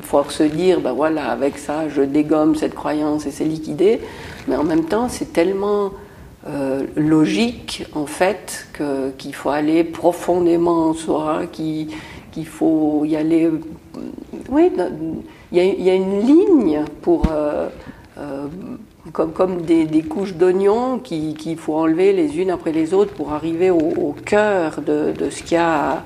pouvoir, 0.00 0.30
se 0.30 0.42
dire, 0.42 0.80
ben 0.80 0.92
voilà, 0.92 1.30
avec 1.30 1.58
ça, 1.58 1.86
je 1.90 2.00
dégomme 2.00 2.54
cette 2.54 2.74
croyance 2.74 3.26
et 3.26 3.30
c'est 3.30 3.44
liquidé. 3.44 4.00
Mais 4.46 4.56
en 4.56 4.64
même 4.64 4.84
temps, 4.84 5.10
c'est 5.10 5.34
tellement 5.34 5.92
euh, 6.48 6.84
logique 6.96 7.84
en 7.94 8.06
fait 8.06 8.68
qu'il 9.18 9.34
faut 9.34 9.50
aller 9.50 9.84
profondément 9.84 10.88
en 10.88 10.94
soi, 10.94 11.42
qu'il 11.52 11.88
faut 12.46 13.04
y 13.04 13.16
aller. 13.16 13.50
Oui 14.48 14.70
il 15.52 15.82
y, 15.82 15.90
a 15.90 15.94
une 15.94 16.26
ligne 16.26 16.84
pour, 17.00 17.22
euh, 17.32 17.68
euh, 18.18 18.46
comme, 19.12 19.32
comme 19.32 19.62
des, 19.62 20.02
couches 20.02 20.34
d'oignons 20.34 20.98
qu'il 20.98 21.56
faut 21.56 21.74
enlever 21.74 22.12
les 22.12 22.38
unes 22.38 22.50
après 22.50 22.72
les 22.72 22.92
autres 22.92 23.14
pour 23.14 23.32
arriver 23.32 23.70
au, 23.70 24.14
cœur 24.26 24.82
de, 24.82 25.14
ce 25.30 25.42
qu'il 25.42 25.56
y 25.56 25.60
a 25.60 26.02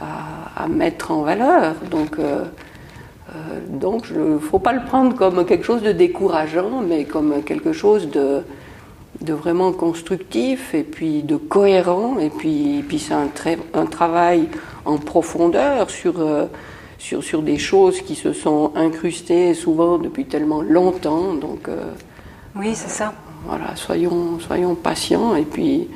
à, 0.00 0.68
mettre 0.68 1.10
en 1.10 1.22
valeur. 1.22 1.74
Donc, 1.90 2.18
euh, 2.20 2.44
donc 3.68 4.06
il 4.10 4.34
ne 4.34 4.38
faut 4.38 4.60
pas 4.60 4.72
le 4.72 4.84
prendre 4.84 5.16
comme 5.16 5.44
quelque 5.44 5.64
chose 5.64 5.82
de 5.82 5.92
décourageant, 5.92 6.80
mais 6.86 7.04
comme 7.04 7.42
quelque 7.42 7.72
chose 7.72 8.08
de, 8.08 8.42
de 9.20 9.32
vraiment 9.32 9.72
constructif 9.72 10.74
et 10.74 10.84
puis 10.84 11.24
de 11.24 11.36
cohérent. 11.36 12.18
Et 12.20 12.30
puis, 12.30 12.84
puis 12.86 13.00
c'est 13.00 13.14
un, 13.14 13.28
un, 13.74 13.86
travail 13.86 14.48
en 14.84 14.98
profondeur 14.98 15.90
sur 15.90 16.14
sur, 16.98 17.22
sur 17.22 17.42
des 17.42 17.58
choses 17.58 18.00
qui 18.00 18.14
se 18.14 18.32
sont 18.32 18.72
incrustées 18.74 19.54
souvent 19.54 19.98
depuis 19.98 20.24
tellement 20.24 20.62
longtemps. 20.62 21.34
Donc, 21.34 21.68
euh, 21.68 21.92
oui, 22.56 22.74
c'est 22.74 22.90
ça. 22.90 23.14
Voilà, 23.46 23.76
soyons, 23.76 24.38
soyons 24.40 24.74
patients. 24.74 25.36
Et 25.36 25.44
puis, 25.44 25.88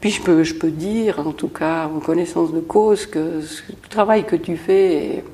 puis 0.00 0.10
je, 0.10 0.20
peux, 0.20 0.42
je 0.42 0.54
peux 0.54 0.70
dire, 0.70 1.20
en 1.20 1.32
tout 1.32 1.48
cas, 1.48 1.86
en 1.86 2.00
connaissance 2.00 2.52
de 2.52 2.60
cause, 2.60 3.06
que 3.06 3.18
le 3.18 3.88
travail 3.88 4.24
que 4.24 4.36
tu 4.36 4.56
fais 4.56 5.24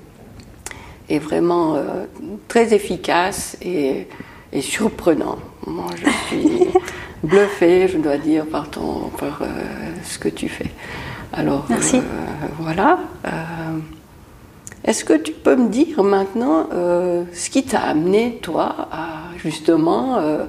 est, 1.08 1.18
vraiment 1.18 1.76
euh, 1.76 2.04
très 2.48 2.74
efficace 2.74 3.56
et, 3.62 4.08
et, 4.52 4.60
surprenant. 4.60 5.38
Moi, 5.66 5.86
je 5.96 6.10
suis 6.26 6.60
bluffée, 7.22 7.88
je 7.88 7.98
dois 7.98 8.18
dire, 8.18 8.44
par, 8.46 8.68
ton, 8.68 9.10
par 9.18 9.40
euh, 9.42 9.46
ce 10.04 10.18
que 10.18 10.28
tu 10.28 10.48
fais. 10.48 10.70
Alors, 11.32 11.66
Merci. 11.68 12.00
voilà. 12.58 12.98
Est-ce 14.86 15.04
que 15.04 15.14
tu 15.14 15.32
peux 15.32 15.56
me 15.56 15.68
dire 15.68 16.04
maintenant 16.04 16.68
euh, 16.72 17.24
ce 17.34 17.50
qui 17.50 17.64
t'a 17.64 17.80
amené, 17.80 18.38
toi, 18.40 18.88
à 18.92 19.36
justement 19.36 20.18
euh, 20.18 20.44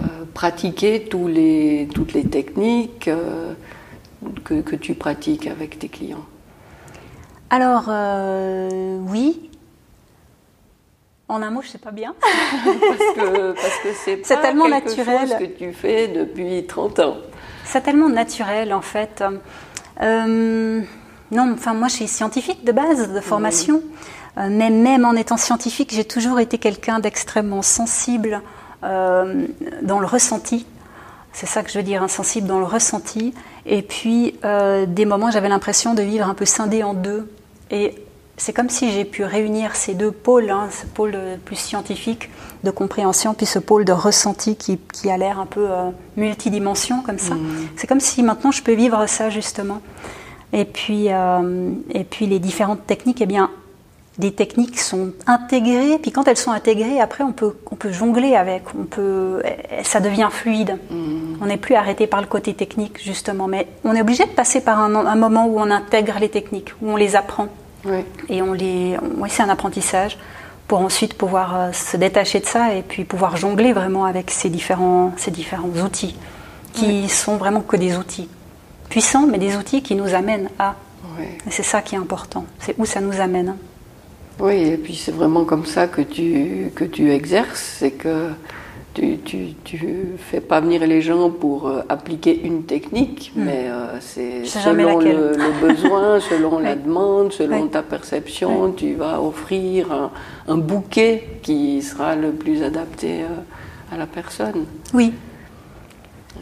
euh, 0.00 0.06
pratiquer 0.32 1.04
tous 1.04 1.28
les, 1.28 1.86
toutes 1.94 2.14
les 2.14 2.24
techniques 2.24 3.10
que, 4.44 4.60
que, 4.62 4.76
tu 4.76 4.94
pratiques 4.94 5.46
avec 5.46 5.78
tes 5.78 5.88
clients? 5.88 6.24
Alors, 7.50 7.90
oui. 9.10 9.50
En 11.28 11.42
un 11.42 11.50
mot, 11.50 11.60
je 11.60 11.68
sais 11.68 11.78
pas 11.78 11.90
bien. 11.90 12.14
parce 12.20 13.14
que, 13.14 13.52
parce 13.52 13.78
que 13.82 13.88
c'est 14.02 14.16
pas 14.16 14.36
tellement 14.38 14.64
quelque 14.64 14.96
naturel. 14.96 15.28
chose 15.28 15.38
que 15.38 15.44
tu 15.44 15.72
fais 15.74 16.08
depuis 16.08 16.64
30 16.66 17.00
ans. 17.00 17.16
C'est 17.64 17.82
tellement 17.82 18.08
naturel, 18.08 18.72
en 18.72 18.80
fait. 18.80 19.22
Non, 21.34 21.52
enfin 21.52 21.74
moi 21.74 21.88
je 21.88 21.94
suis 21.94 22.08
scientifique 22.08 22.64
de 22.64 22.72
base, 22.72 23.12
de 23.12 23.20
formation. 23.20 23.82
Euh, 24.38 24.48
mais 24.50 24.70
même 24.70 25.04
en 25.04 25.14
étant 25.14 25.36
scientifique, 25.36 25.92
j'ai 25.92 26.04
toujours 26.04 26.40
été 26.40 26.58
quelqu'un 26.58 26.98
d'extrêmement 26.98 27.62
sensible 27.62 28.40
euh, 28.82 29.46
dans 29.82 30.00
le 30.00 30.06
ressenti. 30.06 30.66
C'est 31.32 31.46
ça 31.46 31.62
que 31.62 31.70
je 31.70 31.78
veux 31.78 31.84
dire, 31.84 32.02
insensible 32.02 32.46
dans 32.46 32.60
le 32.60 32.64
ressenti. 32.64 33.34
Et 33.66 33.82
puis, 33.82 34.38
euh, 34.44 34.86
des 34.86 35.04
moments, 35.04 35.30
j'avais 35.30 35.48
l'impression 35.48 35.94
de 35.94 36.02
vivre 36.02 36.28
un 36.28 36.34
peu 36.34 36.44
scindé 36.44 36.82
en 36.82 36.94
deux. 36.94 37.28
Et 37.70 37.96
c'est 38.36 38.52
comme 38.52 38.68
si 38.68 38.92
j'ai 38.92 39.04
pu 39.04 39.24
réunir 39.24 39.74
ces 39.74 39.94
deux 39.94 40.12
pôles, 40.12 40.50
hein, 40.50 40.68
ce 40.70 40.86
pôle 40.86 41.16
plus 41.44 41.56
scientifique 41.56 42.30
de 42.62 42.70
compréhension, 42.70 43.34
puis 43.34 43.46
ce 43.46 43.58
pôle 43.58 43.84
de 43.84 43.92
ressenti 43.92 44.56
qui, 44.56 44.78
qui 44.92 45.10
a 45.10 45.16
l'air 45.16 45.38
un 45.40 45.46
peu 45.46 45.68
multidimension 46.16 47.02
comme 47.02 47.18
ça. 47.18 47.34
Mmh. 47.34 47.68
C'est 47.76 47.86
comme 47.86 48.00
si 48.00 48.22
maintenant 48.22 48.50
je 48.50 48.62
peux 48.62 48.74
vivre 48.74 49.06
ça 49.06 49.30
justement. 49.30 49.80
Et 50.52 50.64
puis, 50.64 51.06
euh, 51.08 51.70
et 51.90 52.04
puis 52.04 52.26
les 52.26 52.38
différentes 52.38 52.86
techniques, 52.86 53.20
eh 53.20 53.26
bien, 53.26 53.50
des 54.18 54.30
techniques 54.32 54.78
sont 54.78 55.10
intégrées, 55.26 55.98
puis 56.00 56.12
quand 56.12 56.28
elles 56.28 56.36
sont 56.36 56.52
intégrées, 56.52 57.00
après 57.00 57.24
on 57.24 57.32
peut, 57.32 57.56
on 57.72 57.74
peut 57.74 57.90
jongler 57.90 58.36
avec, 58.36 58.62
on 58.78 58.84
peut, 58.84 59.42
ça 59.82 59.98
devient 59.98 60.28
fluide. 60.30 60.78
Mmh. 60.90 61.38
On 61.42 61.46
n'est 61.46 61.56
plus 61.56 61.74
arrêté 61.74 62.06
par 62.06 62.20
le 62.20 62.28
côté 62.28 62.54
technique 62.54 63.02
justement, 63.02 63.48
mais 63.48 63.66
on 63.82 63.92
est 63.96 64.00
obligé 64.00 64.24
de 64.24 64.30
passer 64.30 64.60
par 64.60 64.78
un, 64.78 64.94
un 64.94 65.16
moment 65.16 65.46
où 65.46 65.58
on 65.58 65.68
intègre 65.68 66.14
les 66.20 66.28
techniques, 66.28 66.72
où 66.80 66.90
on 66.92 66.96
les 66.96 67.16
apprend 67.16 67.48
Oui. 67.84 68.04
et 68.28 68.40
on 68.40 68.52
les, 68.52 68.96
on- 69.02 69.20
oui, 69.22 69.28
c'est 69.32 69.42
un 69.42 69.48
apprentissage 69.48 70.16
pour 70.68 70.78
ensuite 70.80 71.14
pouvoir 71.14 71.56
euh, 71.56 71.72
se 71.72 71.96
détacher 71.96 72.38
de 72.38 72.46
ça 72.46 72.72
et 72.72 72.82
puis 72.82 73.02
pouvoir 73.04 73.36
jongler 73.36 73.72
vraiment 73.72 74.04
avec 74.04 74.30
ces 74.30 74.48
différents, 74.48 75.10
ces 75.16 75.32
différents 75.32 75.68
outils 75.84 76.14
qui 76.72 77.08
sont 77.08 77.36
vraiment 77.36 77.60
que 77.62 77.76
des 77.76 77.96
outils 77.96 78.28
puissants, 78.88 79.26
mais 79.26 79.38
des 79.38 79.56
outils 79.56 79.82
qui 79.82 79.94
nous 79.94 80.14
amènent 80.14 80.48
à. 80.58 80.76
Oui. 81.18 81.26
Et 81.46 81.50
c'est 81.50 81.62
ça 81.62 81.82
qui 81.82 81.94
est 81.94 81.98
important. 81.98 82.44
C'est 82.58 82.74
où 82.78 82.84
ça 82.84 83.00
nous 83.00 83.20
amène. 83.20 83.56
Oui, 84.40 84.54
et 84.54 84.76
puis 84.76 84.96
c'est 84.96 85.12
vraiment 85.12 85.44
comme 85.44 85.64
ça 85.64 85.86
que 85.86 86.02
tu, 86.02 86.70
que 86.74 86.84
tu 86.84 87.12
exerces, 87.12 87.76
c'est 87.78 87.92
que 87.92 88.30
tu, 88.92 89.18
tu, 89.18 89.54
tu 89.64 89.78
fais 90.18 90.40
pas 90.40 90.60
venir 90.60 90.86
les 90.86 91.02
gens 91.02 91.30
pour 91.30 91.68
euh, 91.68 91.82
appliquer 91.88 92.42
une 92.44 92.64
technique, 92.64 93.32
mais 93.36 93.66
euh, 93.68 93.98
c'est 94.00 94.44
selon 94.44 94.98
le, 94.98 95.32
le 95.36 95.60
besoin, 95.68 96.20
selon 96.20 96.58
la 96.58 96.74
demande, 96.74 97.32
selon 97.32 97.66
ta 97.68 97.82
perception, 97.82 98.72
tu 98.72 98.94
vas 98.94 99.20
offrir 99.20 99.92
un, 99.92 100.10
un 100.48 100.56
bouquet 100.56 101.38
qui 101.42 101.82
sera 101.82 102.16
le 102.16 102.32
plus 102.32 102.62
adapté 102.62 103.22
euh, 103.22 103.94
à 103.94 103.96
la 103.96 104.06
personne. 104.06 104.64
Oui, 104.92 105.12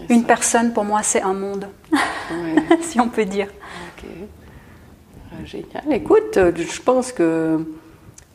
une 0.09 0.21
ça, 0.23 0.27
personne 0.27 0.73
pour 0.73 0.85
moi 0.85 1.03
c'est 1.03 1.23
un 1.23 1.35
monde, 1.35 1.67
ouais. 1.93 2.79
si 2.83 3.01
on 3.01 3.09
peut 3.09 3.25
dire. 3.25 3.49
Ok. 3.97 4.05
Ah, 5.33 5.45
Génial. 5.45 5.83
Écoute, 5.93 6.37
euh, 6.37 6.53
je 6.57 6.81
pense 6.83 7.13
que 7.13 7.59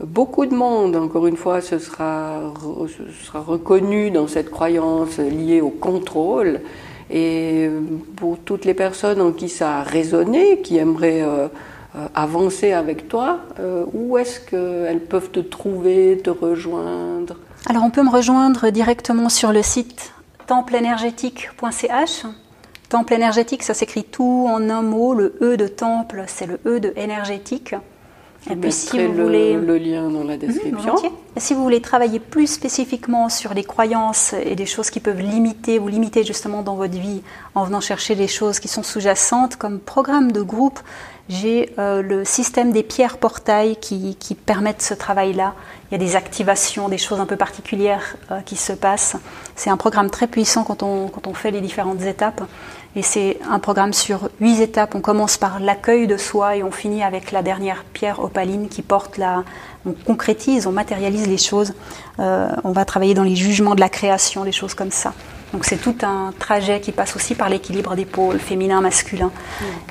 beaucoup 0.03 0.45
de 0.45 0.55
monde, 0.55 0.95
encore 0.95 1.27
une 1.27 1.37
fois, 1.37 1.61
se 1.61 1.79
sera, 1.79 2.39
re- 2.53 2.87
se 2.87 3.25
sera 3.25 3.39
reconnu 3.41 4.11
dans 4.11 4.27
cette 4.27 4.49
croyance 4.51 5.17
liée 5.19 5.61
au 5.61 5.69
contrôle. 5.69 6.61
Et 7.09 7.69
pour 8.17 8.37
toutes 8.39 8.65
les 8.65 8.73
personnes 8.73 9.21
en 9.21 9.31
qui 9.31 9.47
ça 9.47 9.77
a 9.77 9.83
résonné, 9.83 10.59
qui 10.61 10.77
aimeraient 10.77 11.21
euh, 11.21 11.47
euh, 11.95 12.07
avancer 12.13 12.73
avec 12.73 13.07
toi, 13.07 13.39
euh, 13.59 13.85
où 13.93 14.17
est-ce 14.17 14.41
qu'elles 14.41 14.99
peuvent 14.99 15.29
te 15.31 15.39
trouver, 15.39 16.19
te 16.21 16.29
rejoindre? 16.29 17.35
Alors 17.69 17.83
on 17.85 17.89
peut 17.91 18.03
me 18.03 18.09
rejoindre 18.09 18.69
directement 18.71 19.29
sur 19.29 19.53
le 19.53 19.61
site 19.61 20.11
templeénergétique.ch. 20.47 22.25
Temple 22.89 23.13
énergétique, 23.13 23.63
ça 23.63 23.73
s'écrit 23.73 24.05
tout 24.05 24.47
en 24.49 24.69
un 24.69 24.81
mot. 24.81 25.13
Le 25.13 25.37
E 25.41 25.57
de 25.57 25.67
temple, 25.67 26.23
c'est 26.27 26.45
le 26.45 26.59
E 26.65 26.79
de 26.79 26.93
énergétique. 26.95 27.75
Je 28.47 28.53
Et 28.53 28.55
puis 28.55 28.71
si 28.71 28.89
vous 29.05 29.13
le, 29.13 29.23
voulez, 29.23 29.53
le 29.53 29.77
lien 29.77 30.09
dans 30.09 30.23
la 30.23 30.37
description. 30.37 30.77
volontiers. 30.77 31.11
Et 31.35 31.39
si 31.39 31.53
vous 31.53 31.63
voulez 31.63 31.81
travailler 31.81 32.19
plus 32.19 32.47
spécifiquement 32.47 33.29
sur 33.29 33.53
les 33.53 33.63
croyances 33.63 34.33
et 34.33 34.55
des 34.55 34.65
choses 34.65 34.89
qui 34.89 34.99
peuvent 34.99 35.21
limiter, 35.21 35.79
vous 35.79 35.87
limiter 35.87 36.23
justement 36.23 36.61
dans 36.61 36.75
votre 36.75 36.97
vie 36.97 37.21
en 37.55 37.63
venant 37.63 37.81
chercher 37.81 38.15
des 38.15 38.27
choses 38.27 38.59
qui 38.59 38.67
sont 38.67 38.83
sous-jacentes, 38.83 39.55
comme 39.55 39.79
programme 39.79 40.31
de 40.31 40.41
groupe, 40.41 40.79
j'ai 41.29 41.73
euh, 41.77 42.01
le 42.01 42.23
système 42.23 42.71
des 42.71 42.83
pierres 42.83 43.17
portails 43.17 43.75
qui, 43.75 44.15
qui 44.15 44.33
permettent 44.33 44.81
ce 44.81 44.93
travail-là. 44.93 45.53
Il 45.91 45.93
y 45.93 45.95
a 45.95 45.97
des 45.97 46.15
activations, 46.15 46.87
des 46.87 46.97
choses 46.97 47.19
un 47.19 47.25
peu 47.25 47.35
particulières 47.35 48.15
euh, 48.31 48.39
qui 48.41 48.55
se 48.55 48.71
passent. 48.73 49.17
C'est 49.55 49.69
un 49.69 49.77
programme 49.77 50.09
très 50.09 50.27
puissant 50.27 50.63
quand 50.63 50.83
on, 50.83 51.09
quand 51.09 51.27
on 51.27 51.33
fait 51.33 51.51
les 51.51 51.61
différentes 51.61 52.01
étapes. 52.03 52.41
Et 52.97 53.03
c'est 53.03 53.37
un 53.47 53.59
programme 53.59 53.93
sur 53.93 54.29
huit 54.41 54.59
étapes. 54.59 54.95
On 54.95 55.01
commence 55.01 55.37
par 55.37 55.59
l'accueil 55.59 56.07
de 56.07 56.17
soi 56.17 56.55
et 56.55 56.63
on 56.63 56.71
finit 56.71 57.03
avec 57.03 57.31
la 57.31 57.43
dernière 57.43 57.83
pierre 57.93 58.19
opaline 58.19 58.69
qui 58.69 58.81
porte 58.81 59.19
la. 59.19 59.43
On 59.85 59.91
concrétise, 59.93 60.65
on 60.65 60.71
matérialise 60.71 61.27
les 61.27 61.37
choses. 61.37 61.75
Euh, 62.19 62.49
on 62.63 62.71
va 62.71 62.85
travailler 62.85 63.13
dans 63.13 63.23
les 63.23 63.35
jugements 63.35 63.75
de 63.75 63.81
la 63.81 63.89
création, 63.89 64.43
des 64.45 64.51
choses 64.51 64.73
comme 64.73 64.89
ça. 64.89 65.13
Donc 65.53 65.63
c'est 65.63 65.77
tout 65.77 65.95
un 66.03 66.33
trajet 66.37 66.81
qui 66.81 66.91
passe 66.91 67.15
aussi 67.15 67.33
par 67.33 67.49
l'équilibre 67.49 67.95
des 67.95 68.05
pôles, 68.05 68.39
féminin, 68.39 68.81
masculin. 68.81 69.31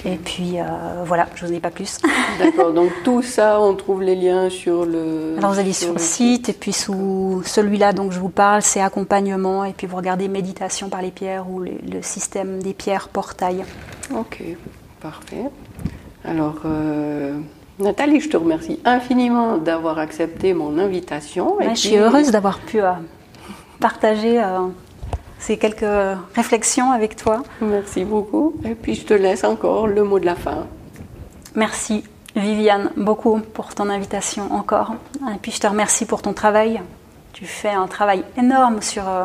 Et 0.04 0.16
puis 0.16 0.60
euh, 0.60 0.64
voilà, 1.04 1.28
je 1.34 1.46
n'en 1.46 1.52
ai 1.52 1.60
pas 1.60 1.70
plus. 1.70 1.98
D'accord, 2.38 2.72
donc 2.72 2.90
tout 3.04 3.22
ça, 3.22 3.60
on 3.60 3.74
trouve 3.74 4.02
les 4.02 4.14
liens 4.14 4.50
sur 4.50 4.84
le. 4.84 5.34
Alors 5.38 5.52
vous 5.52 5.58
allez 5.58 5.72
sur 5.72 5.92
le 5.92 5.98
site 5.98 6.50
et 6.50 6.52
puis 6.52 6.72
sous 6.72 7.42
celui-là 7.44 7.92
dont 7.92 8.10
je 8.10 8.20
vous 8.20 8.28
parle, 8.28 8.62
c'est 8.62 8.80
accompagnement 8.80 9.64
et 9.64 9.72
puis 9.72 9.86
vous 9.86 9.96
regardez 9.96 10.28
méditation 10.28 10.88
par 10.88 11.00
les 11.00 11.10
pierres 11.10 11.48
ou 11.50 11.60
le, 11.60 11.72
le 11.90 12.02
système 12.02 12.62
des 12.62 12.74
pierres 12.74 13.08
portail. 13.08 13.64
Ok, 14.14 14.42
parfait. 15.00 15.50
Alors, 16.24 16.56
euh, 16.64 17.38
Nathalie, 17.78 18.20
je 18.20 18.28
te 18.28 18.36
remercie 18.36 18.80
infiniment 18.84 19.58
d'avoir 19.58 19.98
accepté 19.98 20.54
mon 20.54 20.78
invitation. 20.78 21.60
Et 21.60 21.70
je 21.70 21.74
suis 21.74 21.96
heureuse 21.96 22.30
d'avoir 22.30 22.58
pu 22.58 22.80
euh, 22.80 22.92
partager 23.80 24.42
euh, 24.42 24.66
ces 25.38 25.56
quelques 25.58 25.84
réflexions 26.34 26.92
avec 26.92 27.16
toi. 27.16 27.42
Merci 27.60 28.04
beaucoup. 28.04 28.54
Et 28.64 28.74
puis, 28.74 28.94
je 28.94 29.04
te 29.04 29.14
laisse 29.14 29.44
encore 29.44 29.86
le 29.86 30.02
mot 30.04 30.18
de 30.18 30.26
la 30.26 30.34
fin. 30.34 30.66
Merci 31.54 32.04
Viviane 32.36 32.90
beaucoup 32.98 33.40
pour 33.40 33.74
ton 33.74 33.88
invitation 33.88 34.52
encore. 34.52 34.94
Et 35.34 35.38
puis 35.40 35.52
je 35.52 35.58
te 35.58 35.66
remercie 35.66 36.04
pour 36.04 36.20
ton 36.20 36.34
travail. 36.34 36.82
Tu 37.32 37.46
fais 37.46 37.70
un 37.70 37.86
travail 37.86 38.24
énorme 38.36 38.82
sur, 38.82 39.08
euh, 39.08 39.24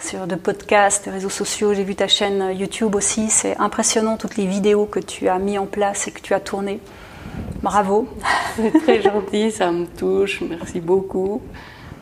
sur 0.00 0.26
de 0.26 0.34
podcasts, 0.34 1.06
de 1.06 1.12
réseaux 1.12 1.28
sociaux. 1.28 1.72
J'ai 1.72 1.84
vu 1.84 1.94
ta 1.94 2.08
chaîne 2.08 2.50
YouTube 2.52 2.96
aussi. 2.96 3.30
C'est 3.30 3.56
impressionnant 3.58 4.16
toutes 4.16 4.36
les 4.36 4.46
vidéos 4.46 4.86
que 4.86 4.98
tu 4.98 5.28
as 5.28 5.38
mis 5.38 5.56
en 5.56 5.66
place 5.66 6.08
et 6.08 6.10
que 6.10 6.20
tu 6.20 6.34
as 6.34 6.40
tournées. 6.40 6.80
Bravo. 7.62 8.08
C'est 8.56 8.72
très 8.72 9.02
gentil, 9.02 9.52
ça 9.52 9.70
me 9.70 9.86
touche. 9.86 10.40
Merci 10.40 10.80
beaucoup. 10.80 11.40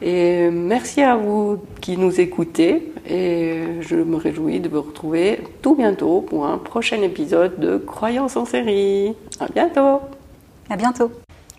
Et 0.02 0.50
merci 0.50 1.02
à 1.02 1.16
vous 1.16 1.58
qui 1.80 1.96
nous 1.96 2.20
écoutez. 2.20 2.92
Et 3.08 3.62
je 3.80 3.96
me 3.96 4.16
réjouis 4.16 4.60
de 4.60 4.68
vous 4.68 4.82
retrouver 4.82 5.40
tout 5.62 5.74
bientôt 5.74 6.20
pour 6.20 6.46
un 6.46 6.58
prochain 6.58 7.00
épisode 7.02 7.58
de 7.58 7.78
Croyance 7.78 8.36
en 8.36 8.44
série. 8.44 9.14
À 9.40 9.46
bientôt. 9.46 10.00
À 10.68 10.76
bientôt. 10.76 11.10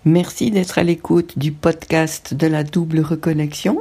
Merci 0.05 0.51
d'être 0.51 0.77
à 0.77 0.83
l'écoute 0.83 1.37
du 1.37 1.51
podcast 1.51 2.33
de 2.33 2.47
la 2.47 2.63
double 2.63 2.99
reconnexion. 2.99 3.79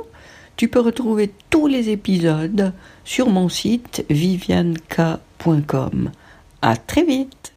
Tu 0.57 0.69
peux 0.69 0.81
retrouver 0.81 1.33
tous 1.51 1.67
les 1.67 1.91
épisodes 1.91 2.73
sur 3.05 3.29
mon 3.29 3.49
site 3.49 4.05
vivianeka.com. 4.09 6.11
À 6.63 6.77
très 6.77 7.05
vite. 7.05 7.53